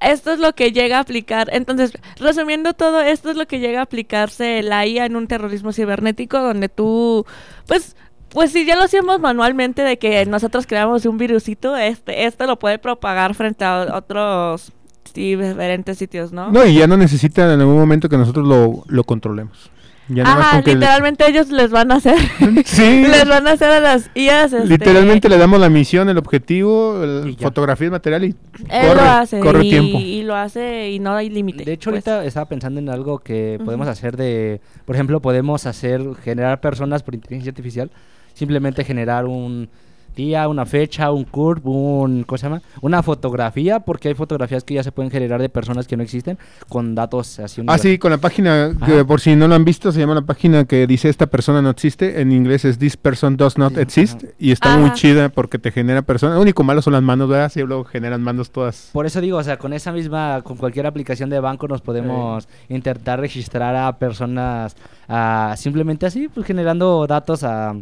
[0.00, 1.48] esto es lo que llega a aplicar.
[1.52, 5.72] Entonces, resumiendo todo, esto es lo que llega a aplicarse la IA en un terrorismo
[5.72, 7.24] cibernético donde tú,
[7.66, 7.96] pues,
[8.36, 12.58] pues si ya lo hacíamos manualmente de que nosotros creamos un virusito, este, este lo
[12.58, 14.72] puede propagar frente a otros
[15.14, 16.50] diferentes sitios, ¿no?
[16.52, 19.70] No, y ya no necesita en algún momento que nosotros lo, lo controlemos.
[20.10, 22.18] Ya Ajá, literalmente ellos les van a hacer,
[22.66, 24.52] Sí, les van a hacer a las IAs.
[24.52, 28.36] este, literalmente le damos la misión, el objetivo, el- fotografía, el material y él
[28.68, 29.98] corre, lo hace corre y, tiempo.
[29.98, 31.64] y lo hace y no hay límite.
[31.64, 32.06] De hecho, pues.
[32.06, 37.02] ahorita estaba pensando en algo que podemos hacer de, por ejemplo, podemos hacer, generar personas
[37.02, 37.90] por inteligencia artificial,
[38.36, 39.68] simplemente generar un
[40.14, 42.62] día, una fecha, un curve, un, ¿cómo se llama?
[42.80, 46.38] Una fotografía, porque hay fotografías que ya se pueden generar de personas que no existen
[46.70, 47.62] con datos así.
[47.66, 49.04] Ah, sí, con la página, que Ajá.
[49.06, 51.68] por si no lo han visto, se llama la página que dice esta persona no
[51.68, 52.22] existe.
[52.22, 54.24] En inglés es this person does not Sí, exist.
[54.24, 54.32] ajá.
[54.38, 56.36] Y está muy chida porque te genera personas.
[56.36, 57.52] Lo único malo son las manos, ¿verdad?
[57.52, 58.88] Sí, luego generan manos todas.
[58.94, 62.48] Por eso digo, o sea, con esa misma, con cualquier aplicación de banco nos podemos
[62.70, 64.76] intentar registrar a personas
[65.08, 67.76] ah, simplemente así, pues generando datos a,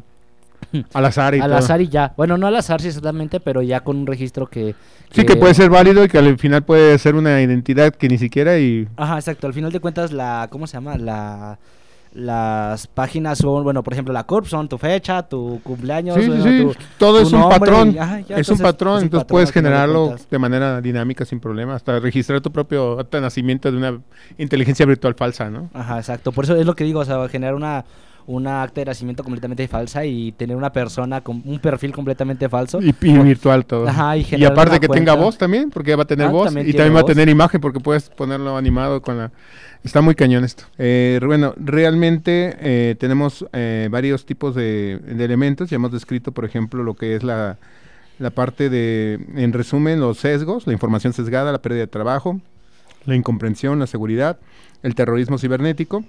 [0.93, 1.59] Al azar y al todo.
[1.59, 2.13] azar y ya.
[2.17, 4.75] Bueno, no al azar sí, exactamente, pero ya con un registro que...
[5.13, 8.19] Sí, que puede ser válido y que al final puede ser una identidad que ni
[8.19, 8.89] siquiera y...
[8.97, 9.47] Ajá, exacto.
[9.47, 10.49] Al final de cuentas, la...
[10.51, 10.97] ¿Cómo se llama?
[10.97, 11.59] La...
[12.13, 16.29] Las páginas son, bueno, por ejemplo, la CURP son tu fecha, tu cumpleaños, Sí, sí,
[16.29, 17.91] bueno, sí, tu- todo tu es un patrón.
[17.93, 21.25] y- ajá, ya, es un patrón, es un entonces puedes de generarlo de manera dinámica
[21.25, 21.75] sin problema.
[21.75, 23.99] Hasta registrar tu propio acta de nacimiento de una
[24.39, 25.71] inteligencia virtual falsa, ¿no?
[25.75, 26.31] Ajá, exacto.
[26.31, 27.85] Por eso es lo que digo, o sea, generar una,
[28.27, 32.81] una acta de nacimiento completamente falsa y tener una persona con un perfil completamente falso.
[32.81, 33.89] Y, y virtual todo.
[33.89, 36.47] Ajá, y y aparte que tenga voz también, porque va a tener Ah, voz.
[36.47, 39.31] también Y también va a tener imagen, porque puedes ponerlo animado con la...
[39.83, 40.65] Está muy cañón esto.
[40.79, 45.69] Eh, bueno, realmente eh, tenemos eh, varios tipos de, de elementos.
[45.69, 47.59] Ya hemos descrito, por ejemplo, lo que es la,
[48.19, 52.41] la parte de, en resumen, los sesgos, la información sesgada, la pérdida de trabajo,
[53.05, 54.39] la incomprensión, la seguridad,
[54.83, 56.03] el terrorismo cibernético.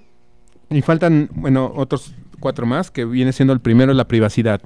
[0.70, 4.60] Y faltan, bueno, otros cuatro más, que viene siendo el primero, la privacidad.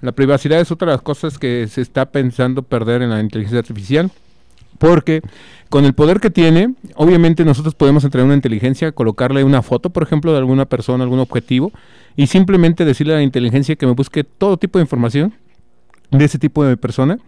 [0.00, 3.60] La privacidad es otra de las cosas que se está pensando perder en la inteligencia
[3.60, 4.10] artificial,
[4.78, 5.22] porque
[5.70, 9.90] con el poder que tiene, obviamente nosotros podemos entrar en una inteligencia, colocarle una foto,
[9.90, 11.72] por ejemplo, de alguna persona, algún objetivo,
[12.14, 15.34] y simplemente decirle a la inteligencia que me busque todo tipo de información
[16.10, 17.18] de ese tipo de persona.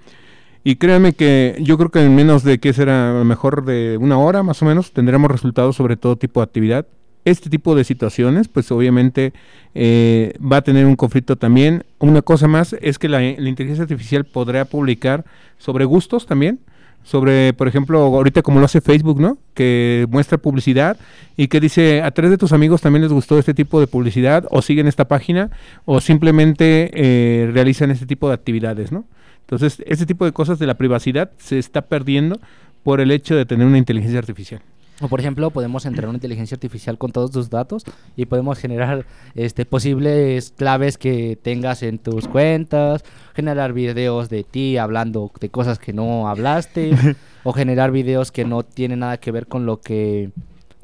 [0.65, 3.97] Y créanme que yo creo que en menos de que será a lo mejor de
[3.99, 6.87] una hora más o menos tendremos resultados sobre todo tipo de actividad.
[7.25, 9.33] Este tipo de situaciones, pues obviamente
[9.75, 11.85] eh, va a tener un conflicto también.
[11.99, 15.25] Una cosa más es que la, la inteligencia artificial podrá publicar
[15.59, 16.61] sobre gustos también,
[17.03, 19.39] sobre, por ejemplo, ahorita como lo hace Facebook, ¿no?
[19.55, 20.99] Que muestra publicidad
[21.37, 24.47] y que dice, a tres de tus amigos también les gustó este tipo de publicidad,
[24.51, 25.51] o siguen esta página,
[25.87, 29.07] o simplemente eh, realizan este tipo de actividades, ¿no?
[29.41, 32.39] Entonces, este tipo de cosas de la privacidad se está perdiendo
[32.83, 34.61] por el hecho de tener una inteligencia artificial.
[35.01, 37.85] O por ejemplo, podemos entrar en una inteligencia artificial con todos tus datos
[38.17, 44.77] y podemos generar este posibles claves que tengas en tus cuentas, generar videos de ti
[44.77, 46.91] hablando de cosas que no hablaste
[47.45, 50.31] o generar videos que no tienen nada que ver con lo que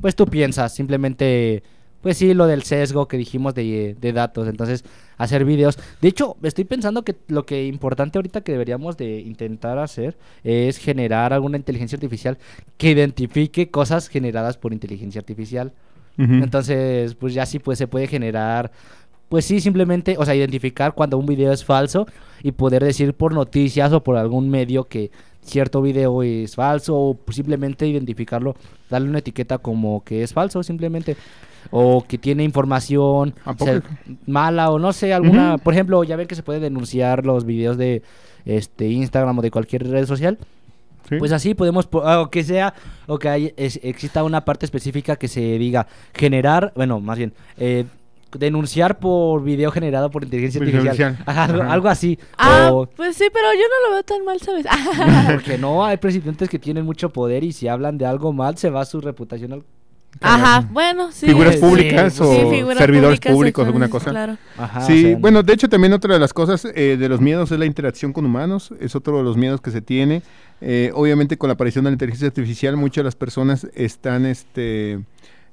[0.01, 1.65] pues tú piensas, simplemente
[2.01, 4.85] pues sí, lo del sesgo que dijimos de, de datos, entonces
[5.17, 5.79] hacer videos.
[6.01, 10.79] De hecho, estoy pensando que lo que importante ahorita que deberíamos de intentar hacer es
[10.79, 12.39] generar alguna inteligencia artificial
[12.77, 15.73] que identifique cosas generadas por inteligencia artificial.
[16.17, 18.71] Entonces, pues ya sí pues se puede generar
[19.29, 22.07] pues sí, simplemente, o sea, identificar cuando un video es falso
[22.43, 25.11] y poder decir por noticias o por algún medio que
[25.45, 28.57] cierto video es falso o simplemente identificarlo,
[28.91, 31.17] darle una etiqueta como que es falso simplemente
[31.71, 33.35] o que tiene información
[34.27, 37.77] mala o no sé, alguna, por ejemplo, ya ven que se puede denunciar los videos
[37.79, 38.03] de
[38.45, 40.39] este Instagram o de cualquier red social.
[41.09, 41.17] Sí.
[41.19, 42.73] Pues así podemos, po- o que sea,
[43.07, 47.35] o que hay- es- exista una parte específica que se diga generar, bueno, más bien,
[47.59, 47.85] eh,
[48.39, 51.19] denunciar por video generado por inteligencia artificial.
[51.27, 51.73] Ajá, algo, Ajá.
[51.73, 52.19] algo así.
[52.37, 54.67] Ah, O, pues sí, pero yo no lo veo tan mal, ¿sabes?
[55.33, 58.71] porque no, hay presidentes que tienen mucho poder y si hablan de algo mal se
[58.71, 59.65] va su reputación al...
[60.21, 61.27] Ajá, bueno, sí.
[61.27, 64.11] figuras públicas sí, o figuras servidores públicas, públicos, alguna cosa.
[64.11, 64.39] Claro.
[64.57, 67.21] Ajá, o sí, sea, bueno, de hecho también otra de las cosas eh, de los
[67.21, 70.23] miedos es la interacción con humanos, es otro de los miedos que se tiene.
[70.61, 75.01] Eh, obviamente con la aparición de la inteligencia artificial muchas de las personas están, este...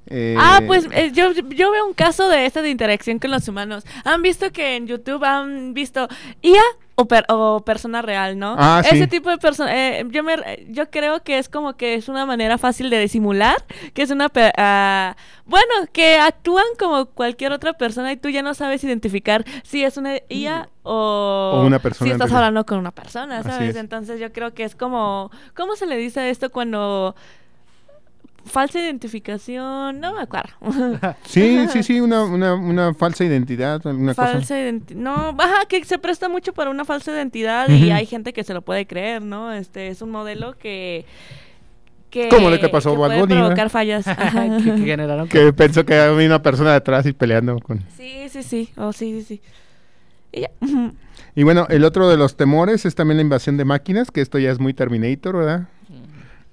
[0.06, 3.46] eh, Ah, pues eh, yo, yo veo un caso de esta de interacción con los
[3.48, 3.84] humanos.
[4.04, 6.08] Han visto que en YouTube han visto
[6.42, 6.62] IA
[6.94, 8.54] o, per- o persona real, ¿no?
[8.58, 8.96] Ah, sí.
[8.96, 10.36] Ese tipo de persona, eh, yo me,
[10.68, 14.30] yo creo que es como que es una manera fácil de disimular, que es una,
[14.58, 19.82] ah, bueno, que actúan como cualquier otra persona y tú ya no sabes identificar si
[19.84, 23.70] es una IA o, O una persona si estás hablando con una persona, ¿sabes?
[23.70, 23.76] es.
[23.76, 27.14] Entonces yo creo que es como, ¿cómo se le dice esto cuando
[28.44, 30.00] falsa identificación?
[30.00, 30.52] No me acuerdo.
[31.24, 34.32] Sí, sí, sí, una, una, una falsa identidad, alguna cosa.
[34.32, 34.98] falsa identidad.
[35.00, 38.54] No, baja que se presta mucho para una falsa identidad y hay gente que se
[38.54, 39.52] lo puede creer, ¿no?
[39.52, 41.06] Este es un modelo que
[42.10, 43.40] que Como lo que pasó a Bad puede Bunny, ¿no?
[43.40, 44.06] provocar fallas.
[44.06, 44.58] Ajá.
[44.58, 45.28] que, que generaron...
[45.28, 47.80] Que pensó que había una persona detrás y peleando con...
[47.96, 48.68] sí, sí, sí.
[48.76, 49.42] Oh, sí, sí, sí.
[50.30, 50.50] Y ya.
[51.34, 54.38] Y bueno, el otro de los temores es también la invasión de máquinas, que esto
[54.38, 55.68] ya es muy Terminator, ¿verdad?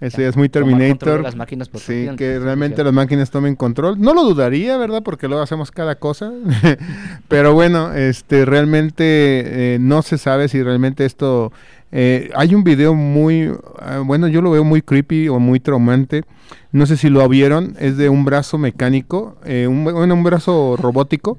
[0.01, 1.21] Esto ya es muy Terminator.
[1.21, 3.99] las máquinas por Sí, que realmente las máquinas tomen control.
[3.99, 5.03] No lo dudaría, ¿verdad?
[5.03, 6.31] Porque luego hacemos cada cosa.
[7.27, 11.51] Pero bueno, este realmente eh, no se sabe si realmente esto...
[11.91, 13.51] eh, hay un video muy...
[13.79, 16.23] ah, bueno, yo lo veo muy creepy o muy traumante.
[16.71, 17.75] No sé si lo vieron.
[17.77, 21.37] Es de un brazo mecánico, eh, un, bueno, un brazo robótico,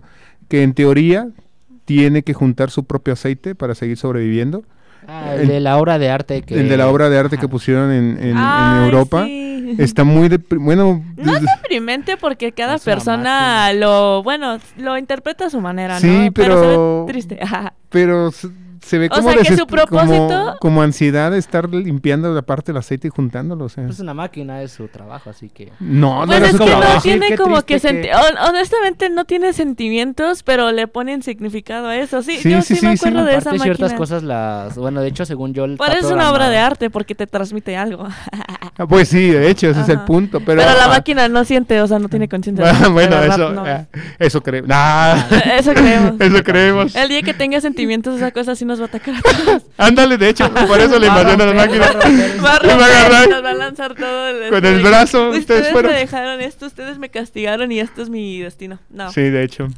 [0.49, 1.29] que en teoría
[1.87, 4.65] tiene que juntar su propio aceite para seguir sobreviviendo.
[5.09, 6.55] Ah, el de la obra de arte que...
[6.61, 7.41] El de la obra de arte Ajá.
[7.43, 9.25] que pusieron en, en- en Ay, Europa.
[9.25, 9.47] sí.
[9.79, 10.29] Está muy...
[10.59, 11.03] bueno...
[11.17, 16.01] No es deprimente porque cada persona lo, bueno, lo interpreta a su manera, ¿no?
[16.01, 16.67] Sí, pero- se
[17.07, 17.39] ve triste.
[17.43, 17.75] Ajá.
[17.89, 18.31] pero
[18.83, 22.33] se, ve O como, sea, que su desesper- como- propósito- como, ansiedad de estar limpiando
[22.35, 23.65] la parte del aceite y juntándolo.
[23.67, 23.85] O sea.
[23.87, 25.73] Pues una máquina es su trabajo, así que...
[25.81, 26.95] no, no Pues era es su que trabajo.
[26.95, 27.81] no tiene como que,
[28.49, 32.23] honestamente no tiene sentimientos, pero le ponen significado a eso.
[32.23, 33.65] Sí, Sí, yo sí, sí, me acuerdo de esa máquina.
[33.65, 34.77] ciertas cosas las...
[34.77, 35.65] Bueno, de hecho, según yo...
[35.77, 38.07] Pero es una obra de arte porque te transmite algo.
[38.79, 40.41] Ah, Pues sí, de hecho, ese es el punto.
[40.41, 42.65] Pero, Pero, la ah, máquina no siente, o sea, no tiene conciencia.
[42.71, 43.65] ah, bueno, De verdad, eso, no.
[43.67, 43.85] ah,
[44.19, 44.69] eso creemos.
[44.69, 45.17] Nah,
[45.59, 46.15] Eso creemos.
[46.21, 46.97] eso creemos.
[46.97, 49.63] El día que tenga sentimientos, esa cosa sí nos va a atacar a todos.
[49.77, 51.81] Ándale, de hecho, por eso le invasión a la máquina.
[52.43, 52.71] va a romper.
[53.31, 54.51] Nos va a lanzar todo el...
[54.51, 55.29] con el brazo.
[55.31, 55.93] Ustedes Ustedes fueron.
[55.93, 58.79] me dejaron esto, ustedes me castigaron y esto es mi destino.
[58.89, 59.11] No.
[59.11, 59.69] Sí, de hecho.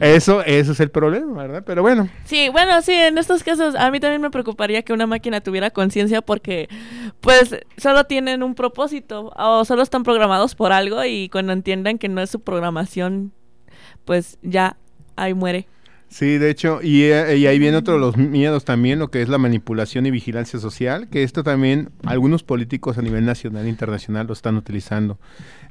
[0.00, 1.62] Eso, eso es el problema, ¿verdad?
[1.64, 5.06] Pero bueno, Sí, bueno, sí, en estos casos a mí también me preocuparía que una
[5.06, 6.68] máquina tuviera conciencia porque
[7.20, 12.08] pues solo tienen un propósito o solo están programados por algo y cuando entiendan que
[12.08, 13.32] no es su programación,
[14.04, 14.76] pues ya
[15.14, 15.68] ahí muere.
[16.18, 19.20] Sí, de hecho, y, eh, y ahí viene otro de los miedos también, lo que
[19.20, 23.68] es la manipulación y vigilancia social, que esto también algunos políticos a nivel nacional e
[23.68, 25.18] internacional lo están utilizando.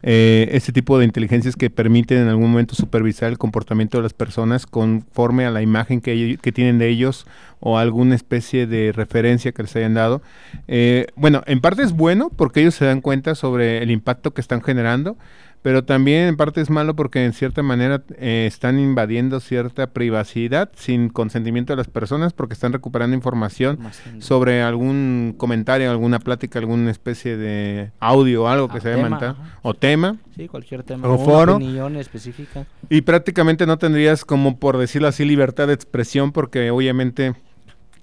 [0.03, 4.13] Eh, este tipo de inteligencias que permiten en algún momento supervisar el comportamiento de las
[4.13, 7.25] personas conforme a la imagen que, que tienen de ellos
[7.60, 10.21] o alguna especie de referencia que les hayan dado.
[10.67, 14.41] Eh, bueno, en parte es bueno porque ellos se dan cuenta sobre el impacto que
[14.41, 15.17] están generando,
[15.65, 20.69] pero también en parte es malo porque en cierta manera eh, están invadiendo cierta privacidad
[20.75, 23.80] sin consentimiento de las personas porque están recuperando información
[24.19, 29.01] sobre algún comentario, alguna plática, alguna especie de audio o algo que Ah, se haya
[29.01, 31.08] mandado o tema Sí, cualquier tema.
[31.08, 31.60] O una foro.
[31.99, 32.67] específica.
[32.88, 37.34] y prácticamente no tendrías como por decirlo así libertad de expresión porque obviamente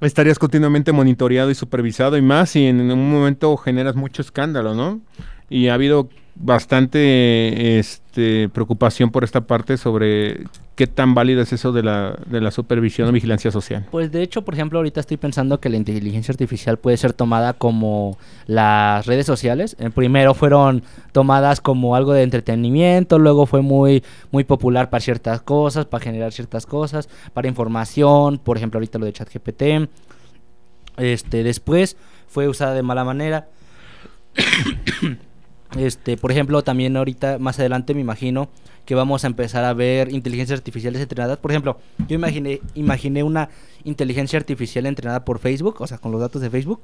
[0.00, 5.00] estarías continuamente monitoreado y supervisado y más si en un momento generas mucho escándalo, ¿no?
[5.48, 11.72] Y ha habido bastante este, preocupación por esta parte sobre qué tan válido es eso
[11.72, 13.86] de la, de la supervisión o vigilancia social.
[13.90, 17.52] Pues de hecho, por ejemplo, ahorita estoy pensando que la inteligencia artificial puede ser tomada
[17.52, 18.16] como
[18.46, 19.76] las redes sociales.
[19.78, 25.42] Eh, primero fueron tomadas como algo de entretenimiento, luego fue muy muy popular para ciertas
[25.42, 29.62] cosas, para generar ciertas cosas, para información, por ejemplo, ahorita lo de ChatGPT.
[30.96, 31.96] Este, después
[32.28, 33.48] fue usada de mala manera.
[35.76, 38.48] Este, por ejemplo, también ahorita más adelante me imagino
[38.84, 41.38] que vamos a empezar a ver inteligencias artificiales entrenadas.
[41.38, 43.48] Por ejemplo, yo imaginé, imaginé una
[43.84, 46.80] inteligencia artificial entrenada por Facebook, o sea, con los datos de Facebook.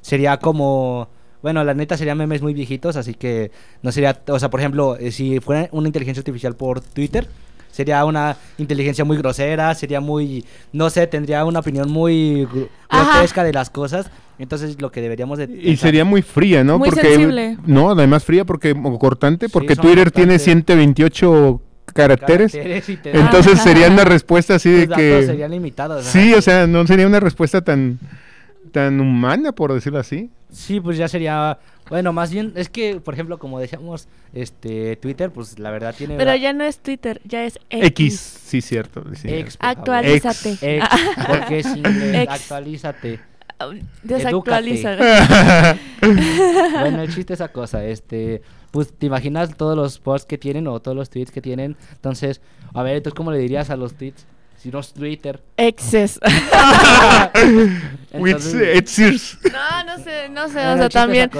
[0.00, 1.08] Sería como,
[1.42, 3.50] bueno, la neta serían memes muy viejitos, así que
[3.82, 7.28] no sería, o sea, por ejemplo, eh, si fuera una inteligencia artificial por Twitter,
[7.76, 12.48] sería una inteligencia muy grosera, sería muy, no sé, tendría una opinión muy
[12.90, 14.10] grotesca de las cosas.
[14.38, 16.78] Entonces, lo que deberíamos de Y sería muy fría, ¿no?
[16.78, 17.58] Muy porque sensible.
[17.66, 20.42] no, además fría porque o cortante, porque Twitter tiene cortantes.
[20.42, 21.60] 128
[21.94, 22.52] caracteres.
[22.52, 26.04] caracteres y te- Entonces sería una respuesta así de que serían limitados.
[26.06, 27.98] Sí, o sea, no sería una respuesta tan
[28.72, 30.30] tan humana por decirlo así.
[30.50, 31.58] Sí, pues ya sería.
[31.88, 36.16] Bueno, más bien, es que, por ejemplo, como decíamos, este Twitter, pues la verdad tiene.
[36.16, 37.86] Pero la- ya no es Twitter, ya es X.
[37.86, 39.28] X, sí cierto, sí.
[39.28, 39.78] Ex, por favor.
[39.78, 40.58] Actualízate.
[40.60, 40.84] Ex,
[41.28, 43.20] porque es inglés, actualízate.
[44.02, 44.96] Desactualiza.
[46.80, 50.66] Bueno, el chiste es esa cosa, este, pues te imaginas todos los posts que tienen
[50.68, 51.76] o todos los tweets que tienen.
[51.92, 52.40] Entonces,
[52.74, 54.26] a ver, entonces, ¿cómo le dirías a los tweets?
[54.58, 55.42] Si no es Twitter.
[55.56, 56.20] Exes.
[58.32, 59.38] Entonces, it's yours.
[59.52, 61.30] No, no sé, no sé, o sea, también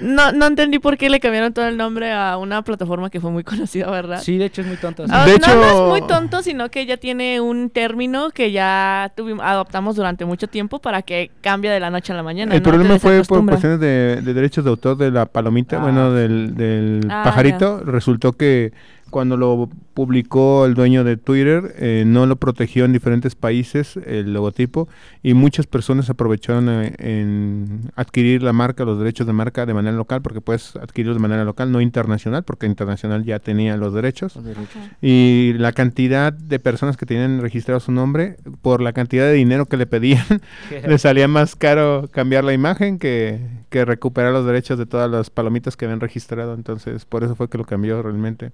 [0.00, 3.30] no, no entendí por qué le cambiaron todo el nombre a una plataforma que fue
[3.30, 4.20] muy conocida, ¿verdad?
[4.22, 5.04] Sí, de hecho es muy tonto.
[5.10, 8.52] Ah, De no, no hecho- es muy tonto, sino que ya tiene un término que
[8.52, 12.54] ya tuvimos, adoptamos durante mucho tiempo para que cambie de la noche a la mañana.
[12.54, 12.68] El ¿no?
[12.70, 16.16] problema fue por cuestiones de, de derechos de autor de la palomita, Ah, bueno, sí.
[16.16, 17.80] del, del Ah, pajarito.
[17.84, 18.72] Resultó que
[19.14, 24.32] cuando lo publicó el dueño de Twitter, eh, no lo protegió en diferentes países el
[24.32, 24.88] logotipo
[25.22, 29.96] y muchas personas aprovecharon eh, en adquirir la marca, los derechos de marca de manera
[29.96, 34.34] local, porque puedes adquirirlos de manera local, no internacional, porque internacional ya tenía los derechos.
[34.34, 34.82] Los derechos.
[35.00, 39.66] Y la cantidad de personas que tenían registrado su nombre, por la cantidad de dinero
[39.66, 40.26] que le pedían,
[40.88, 43.38] le salía más caro cambiar la imagen que,
[43.70, 46.54] que recuperar los derechos de todas las palomitas que habían registrado.
[46.54, 48.50] Entonces, por eso fue que lo cambió realmente.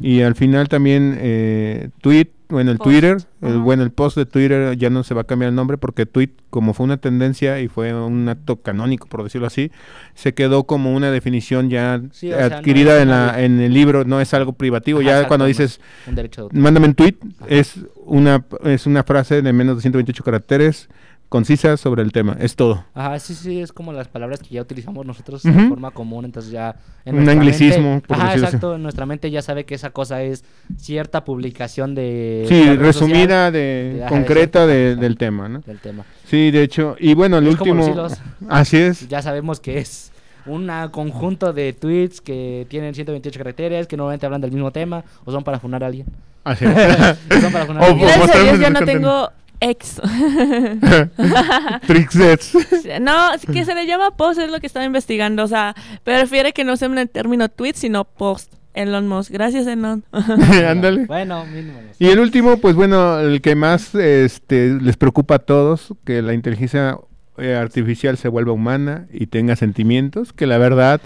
[0.00, 2.90] Y al final también, eh, tweet, bueno, el Post.
[2.90, 5.78] Twitter, el, bueno, el post de Twitter ya no se va a cambiar el nombre
[5.78, 9.70] porque tweet, como fue una tendencia y fue un acto canónico, por decirlo así,
[10.14, 13.72] se quedó como una definición ya Sí, o sea, no adquirida en, la, en el
[13.72, 15.00] libro, no es algo privativo.
[15.00, 17.46] Ajá, ya cuando dices, Un mándame un tweet, Ajá.
[17.48, 20.90] es una, es una frase de menos de 128 caracteres,
[21.32, 22.84] concisa sobre el tema, es todo.
[22.94, 25.58] Ajá, sí, sí, es como las palabras que ya utilizamos nosotros Ujú.
[25.58, 26.76] de forma común, entonces ya...
[27.04, 28.56] en Un nuestra anglicismo, mente- por Ajá, decirlo así.
[28.56, 30.44] exacto, en nuestra mente ya sabe que esa cosa es
[30.76, 32.44] cierta publicación de...
[32.48, 35.60] Sí, social resumida, de, Ajá, concreta de cierta- del tema, ¿no?
[35.60, 36.04] del tema.
[36.26, 38.06] Sí, de hecho, y bueno, el Es como los último...
[38.06, 38.20] hilos.
[38.48, 39.08] Así es.
[39.08, 40.12] Ya sabemos que es
[40.44, 45.32] un conjunto de tweets que tienen 128 caracteres, que normalmente hablan del mismo tema, o
[45.32, 46.06] son para funar a alguien.
[46.44, 46.72] Así es.
[47.40, 48.04] Son para funar a alguien.
[48.04, 49.30] o Gracias a Dios ya el no tengo
[49.62, 50.00] ex.
[51.86, 52.52] Trixets.
[53.00, 55.44] no, que se le llama post, es lo que estaba investigando.
[55.44, 58.52] O sea, prefiere que no se el término tweet, sino post.
[58.74, 59.30] Elon Musk.
[59.30, 60.02] Gracias, Elon.
[60.12, 61.04] Ándale.
[61.06, 61.78] Bueno, mínimo.
[61.98, 66.32] Y el último, pues bueno, el que más este, les preocupa a todos, que la
[66.32, 66.96] inteligencia
[67.36, 71.00] eh, artificial se vuelva humana y tenga sentimientos, que la verdad...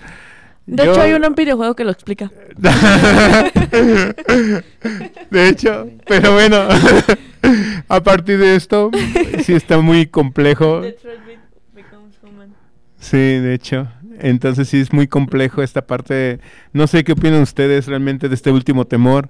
[0.66, 2.30] De yo- hecho, hay un videojuego que lo explica.
[5.30, 6.56] de hecho, pero bueno,
[7.88, 8.90] a partir de esto,
[9.42, 10.82] sí está muy complejo.
[12.98, 13.88] Sí, de hecho.
[14.18, 16.40] Entonces sí es muy complejo esta parte.
[16.72, 19.28] No sé qué opinan ustedes realmente de este último temor.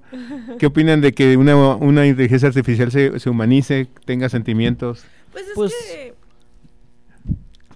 [0.61, 5.05] ¿Qué opinan de que una, una inteligencia artificial se, se humanice, tenga sentimientos?
[5.33, 6.16] Pues es Pues- que.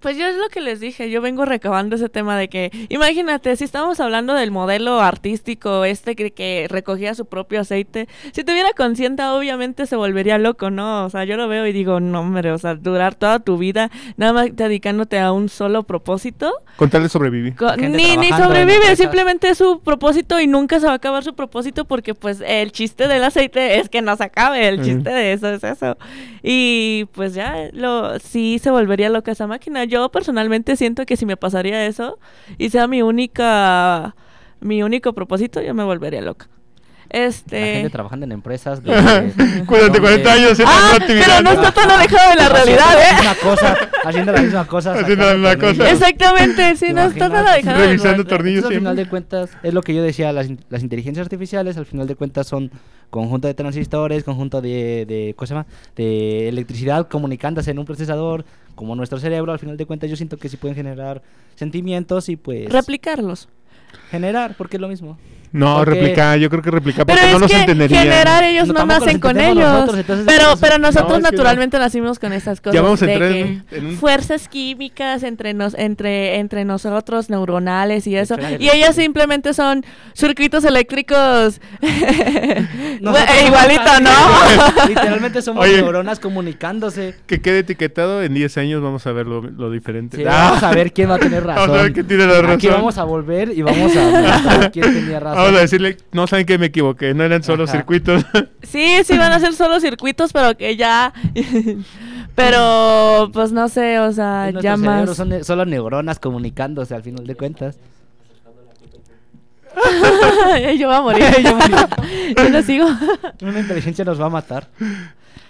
[0.01, 3.55] Pues yo es lo que les dije, yo vengo recabando ese tema de que, imagínate,
[3.57, 8.71] si estamos hablando del modelo artístico este que, que recogía su propio aceite, si tuviera
[8.73, 11.05] conciencia obviamente se volvería loco, ¿no?
[11.05, 13.91] O sea, yo lo veo y digo, no hombre, o sea, durar toda tu vida
[14.17, 17.55] nada más dedicándote a un solo propósito, Con tal de sobrevivir.
[17.79, 21.85] Ni, ni sobrevive, simplemente es su propósito y nunca se va a acabar su propósito
[21.85, 25.49] porque pues el chiste del aceite es que no se acabe, el chiste de eso
[25.49, 25.97] es eso.
[26.43, 29.85] Y pues ya, lo sí se volvería loca esa máquina.
[29.91, 32.19] Yo personalmente siento que si me pasaría eso
[32.59, 34.15] y sea mi única,
[34.61, 36.49] mi único propósito, yo me volvería loca.
[37.13, 37.91] La gente Este...
[37.91, 38.83] trabajando en empresas.
[38.83, 39.63] de- donde-
[40.01, 43.15] 40 años haciendo Ah, pero no está tan alejado de la realidad, Haciendo la ¿eh?
[43.15, 44.93] misma cosa, haciendo la misma cosa.
[44.95, 45.91] Haciendo la misma cosa.
[45.91, 47.79] Exactamente, sí, ¿Te no está tan alejado.
[47.81, 51.25] de Revisando tornillos al final de cuentas, es lo que yo decía, las, las inteligencias
[51.25, 52.71] artificiales al final de cuentas son
[53.11, 55.67] conjunto de transistores, conjunto de, de, ¿cómo se llama?
[55.97, 58.45] de electricidad comunicándose en un procesador,
[58.77, 61.23] como nuestro cerebro, al final de cuentas yo siento que sí pueden generar
[61.57, 63.49] sentimientos y pues Replicarlos.
[64.13, 65.19] generar, porque es lo mismo.
[65.53, 68.03] No, Porque- replicar, yo creo que replicar Pero porque no es los que entenderían.
[68.05, 69.57] generar ellos No, no, nacen con ellos.
[69.57, 71.31] nosotros, entonces, pero, entonces- pero nosotros No, es que no.
[71.43, 72.75] naturalmente nacimos con esas cosas.
[72.75, 76.37] Ya vamos a de entrar que en un- en un- fuerzas químicas entre nos, entre,
[76.39, 78.37] entre nosotros, neuronales y eso.
[78.59, 79.85] Y ellas simplemente son
[80.15, 81.61] circuitos eléctricos.
[83.01, 84.11] Igualito, ¿no?
[84.89, 85.77] Literalmente somos Oye.
[85.77, 87.15] neuronas comunicándose.
[87.27, 90.17] Que quede etiquetado en 10 años, vamos a ver lo, lo diferente.
[90.17, 91.61] Sí, Ah, Vamos a ver quién va a tener razón.
[91.71, 92.71] Vamos a ver quién tiene la Aquí razón.
[92.81, 95.40] vamos a volver y vamos a mostrar quién tenía razón.
[95.45, 97.73] Vamos a decirle, no saben que me equivoqué, no eran solo Ajá.
[97.73, 98.25] circuitos.
[98.63, 101.13] sí, sí van a ser solo circuitos, pero que ya...
[102.35, 105.17] pero, pues no sé, o sea, ya más...
[105.17, 107.77] son ne- solo neuronas comunicándose al final de cuentas.
[110.79, 111.25] yo voy a morir.
[111.43, 111.59] yo,
[112.37, 112.87] yo lo sigo.
[113.43, 114.69] Una inteligencia nos va a matar.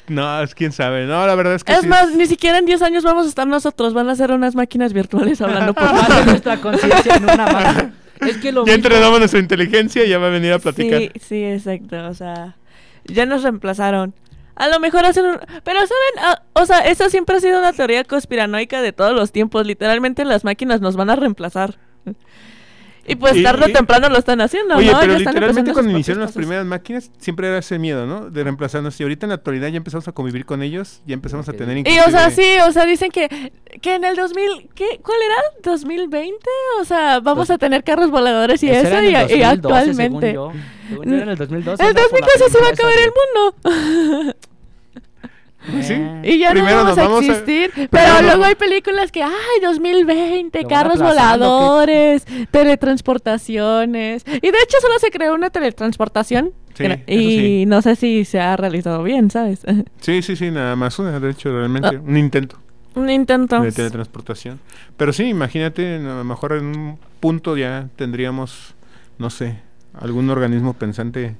[0.09, 1.07] no, es quién sabe.
[1.07, 3.29] No, la verdad es que Es sí más, ni siquiera en 10 años vamos a
[3.29, 7.25] estar nosotros, van a ser unas máquinas virtuales hablando por Más de nuestra conciencia en
[7.25, 7.93] una máquina.
[8.27, 11.01] Es que lo Ya mismo- entrenamos nuestra inteligencia y ya va a venir a platicar.
[11.01, 12.57] Sí, sí, exacto, o sea,
[13.05, 14.15] ya nos reemplazaron.
[14.57, 15.39] A lo mejor hacen un...
[15.65, 16.19] Pero, ¿saben?
[16.19, 19.67] Ah, o sea, esa siempre ha sido una teoría conspiranoica de todos los tiempos.
[19.67, 21.77] Literalmente las máquinas nos van a reemplazar.
[23.07, 25.01] Y pues Y- tarde o temprano lo están haciendo, Oye, ¿no?
[25.01, 28.31] pero Ya literalmente cuando iniciaron las primeras máquinas, siempre era ese miedo, ¿no?
[28.31, 28.99] De reemplazarnos.
[29.01, 31.79] Y ahorita en la actualidad ya empezamos a convivir con ellos, ya empezamos a tener.
[31.79, 34.69] Y o sea, sí, o sea, dicen que, que en el 2000...
[34.75, 35.75] ¿qué, ¿Cuál era?
[35.77, 36.33] ¿2020?
[36.81, 39.41] O sea, vamos Dos- a tener carros voladores y eso, era en y, el y
[39.43, 40.31] 2012, actualmente...
[40.33, 40.61] según yo.
[40.91, 41.83] Según yo era en el 2012.
[41.83, 43.13] El andaba por la 2012 se va a acabar el
[43.75, 44.35] mundo.
[46.23, 46.31] Sí.
[46.35, 47.89] Y ya Primero no vamos a vamos a- existir.
[47.91, 49.31] pero luego hay películas que, ay,
[49.63, 54.25] 2020, Lo van carros voladores, teletransportaciones.
[54.27, 56.53] Y de hecho solo se creó una teletransportación.
[56.75, 57.65] Sí, y sí.
[57.67, 59.61] no sé si se ha realizado bien, ¿sabes?
[60.01, 61.89] Sí, sí, sí, nada más una, de hecho, realmente.
[61.97, 62.01] Ah.
[62.07, 62.57] Un intento
[62.95, 63.61] Un intento.
[63.61, 64.61] de teletransportación.
[64.97, 68.75] Pero sí, imagínate, a lo mejor en un punto ya tendríamos,
[69.19, 69.59] no sé,
[70.01, 71.35] algún organismo pensante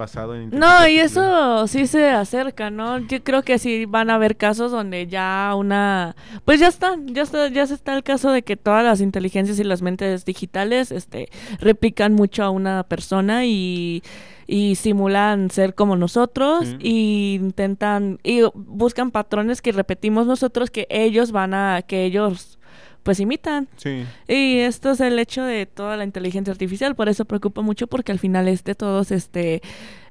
[0.00, 0.50] basado en...
[0.50, 2.98] No, y eso sí se acerca, ¿no?
[2.98, 6.16] Yo creo que sí van a haber casos donde ya una...
[6.44, 9.58] Pues ya están, ya está, ya se está el caso de que todas las inteligencias
[9.60, 11.28] y las mentes digitales este,
[11.60, 14.02] replican mucho a una persona y,
[14.46, 16.76] y simulan ser como nosotros Sí.
[16.80, 18.18] y intentan...
[18.24, 21.82] y buscan patrones que repetimos nosotros que ellos van a...
[21.82, 22.58] que ellos
[23.02, 23.68] pues imitan.
[23.76, 24.04] Sí.
[24.28, 28.12] Y esto es el hecho de toda la inteligencia artificial, por eso preocupa mucho porque
[28.12, 29.62] al final este todos este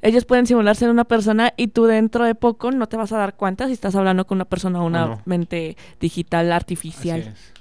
[0.01, 3.17] ellos pueden simular ser una persona y tú dentro de poco no te vas a
[3.17, 5.21] dar cuenta si estás hablando con una persona o una no.
[5.25, 7.19] mente digital Así artificial.
[7.19, 7.53] es.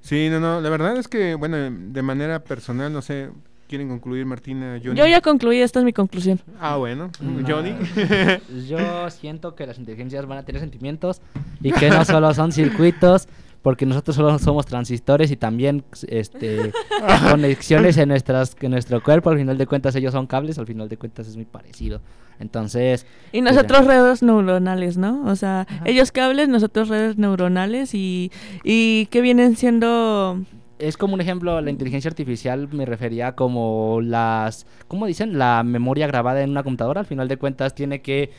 [0.00, 3.30] Sí, no, no, la verdad es que, bueno, de manera personal, no sé,
[3.68, 4.98] ¿quieren concluir Martina, Johnny?
[4.98, 6.40] Yo ya concluí, esta es mi conclusión.
[6.60, 7.46] Ah, bueno, No.
[7.48, 7.72] Johnny.
[8.68, 11.20] Yo siento que las inteligencias van a tener sentimientos
[11.62, 13.28] y que no solo son circuitos,
[13.62, 16.72] porque nosotros solo somos transistores y también este,
[17.30, 19.30] conexiones en, nuestras, en nuestro cuerpo.
[19.30, 22.00] Al final de cuentas ellos son cables, al final de cuentas es muy parecido.
[22.40, 23.06] Entonces...
[23.30, 25.24] Y pues, nosotros redes neuronales, ¿no?
[25.26, 28.32] O sea, ellos cables, nosotros redes neuronales y,
[28.64, 30.40] y que vienen siendo...
[30.80, 35.38] es como un ejemplo, la inteligencia artificial me refería como las, ¿cómo dicen?
[35.38, 38.30] La memoria grabada en una computadora, al final de cuentas tiene que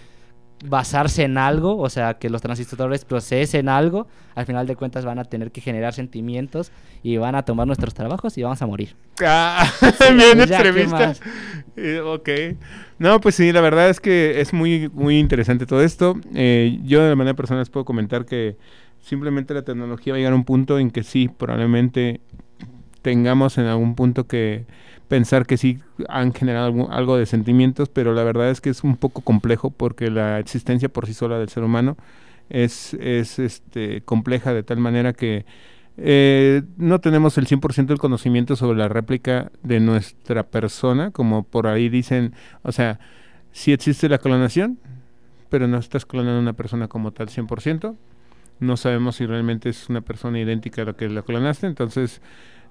[0.66, 5.20] basarse en algo, o sea, que los transistores procesen algo, al final de cuentas van
[5.20, 6.72] a tener que generar sentimientos
[7.04, 8.96] y van a tomar nuestros trabajos y vamos a morir.
[9.24, 11.08] Ah, Sí, bien pues ya, ¿qué extremista.
[11.08, 11.22] más?
[11.76, 12.30] Eh, ok.
[13.00, 16.16] No, pues sí, la verdad es que es muy, muy interesante todo esto.
[16.34, 18.56] Eh, yo de manera personal les puedo comentar que
[19.02, 22.22] simplemente la tecnología va a llegar a un punto en que sí, probablemente
[23.02, 24.66] tengamos en algún punto que
[25.14, 25.78] pensar que sí
[26.10, 30.10] han generado algo de sentimientos, pero la verdad es que es un poco complejo porque
[30.10, 31.98] la existencia por sí sola del ser humano
[32.50, 35.46] es, es este, compleja de tal manera que
[35.98, 41.68] eh, no tenemos el 100% del conocimiento sobre la réplica de nuestra persona, como por
[41.68, 42.34] ahí dicen,
[42.64, 43.00] o sea,
[43.52, 44.80] sí existe la clonación,
[45.50, 47.96] pero no estás clonando una persona como tal 100%.
[48.62, 52.20] No sabemos si realmente es una persona idéntica a la que la clonaste, entonces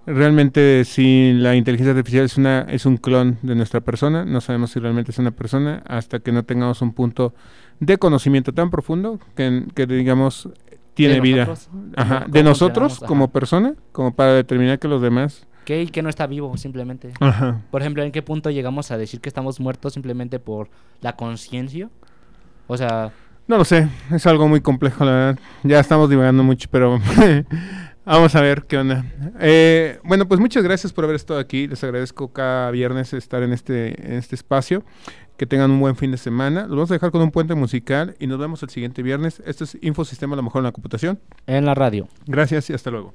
[0.06, 4.70] realmente si la inteligencia artificial es una es un clon de nuestra persona, no sabemos
[4.72, 7.34] si realmente es una persona hasta que no tengamos un punto
[7.80, 10.48] de conocimiento tan profundo que, que digamos
[10.94, 11.46] tiene De vida.
[11.46, 13.32] nosotros, Ajá, ¿cómo de nosotros como Ajá.
[13.32, 15.46] persona, como para determinar que los demás.
[15.64, 17.12] Que y que no está vivo, simplemente.
[17.20, 17.62] Ajá.
[17.70, 20.68] Por ejemplo, ¿en qué punto llegamos a decir que estamos muertos simplemente por
[21.00, 21.88] la conciencia?
[22.66, 23.12] O sea,
[23.46, 25.38] No lo sé, es algo muy complejo, la verdad.
[25.62, 27.00] Ya estamos divagando mucho, pero
[28.04, 29.04] vamos a ver qué onda.
[29.40, 31.66] Eh, bueno, pues muchas gracias por haber estado aquí.
[31.66, 34.84] Les agradezco cada viernes estar en este, en este espacio.
[35.36, 36.62] Que tengan un buen fin de semana.
[36.62, 39.42] Los vamos a dejar con un puente musical y nos vemos el siguiente viernes.
[39.44, 41.20] Esto es Infosistema, a lo mejor en la computación.
[41.46, 42.06] en la radio.
[42.26, 43.14] Gracias y hasta luego.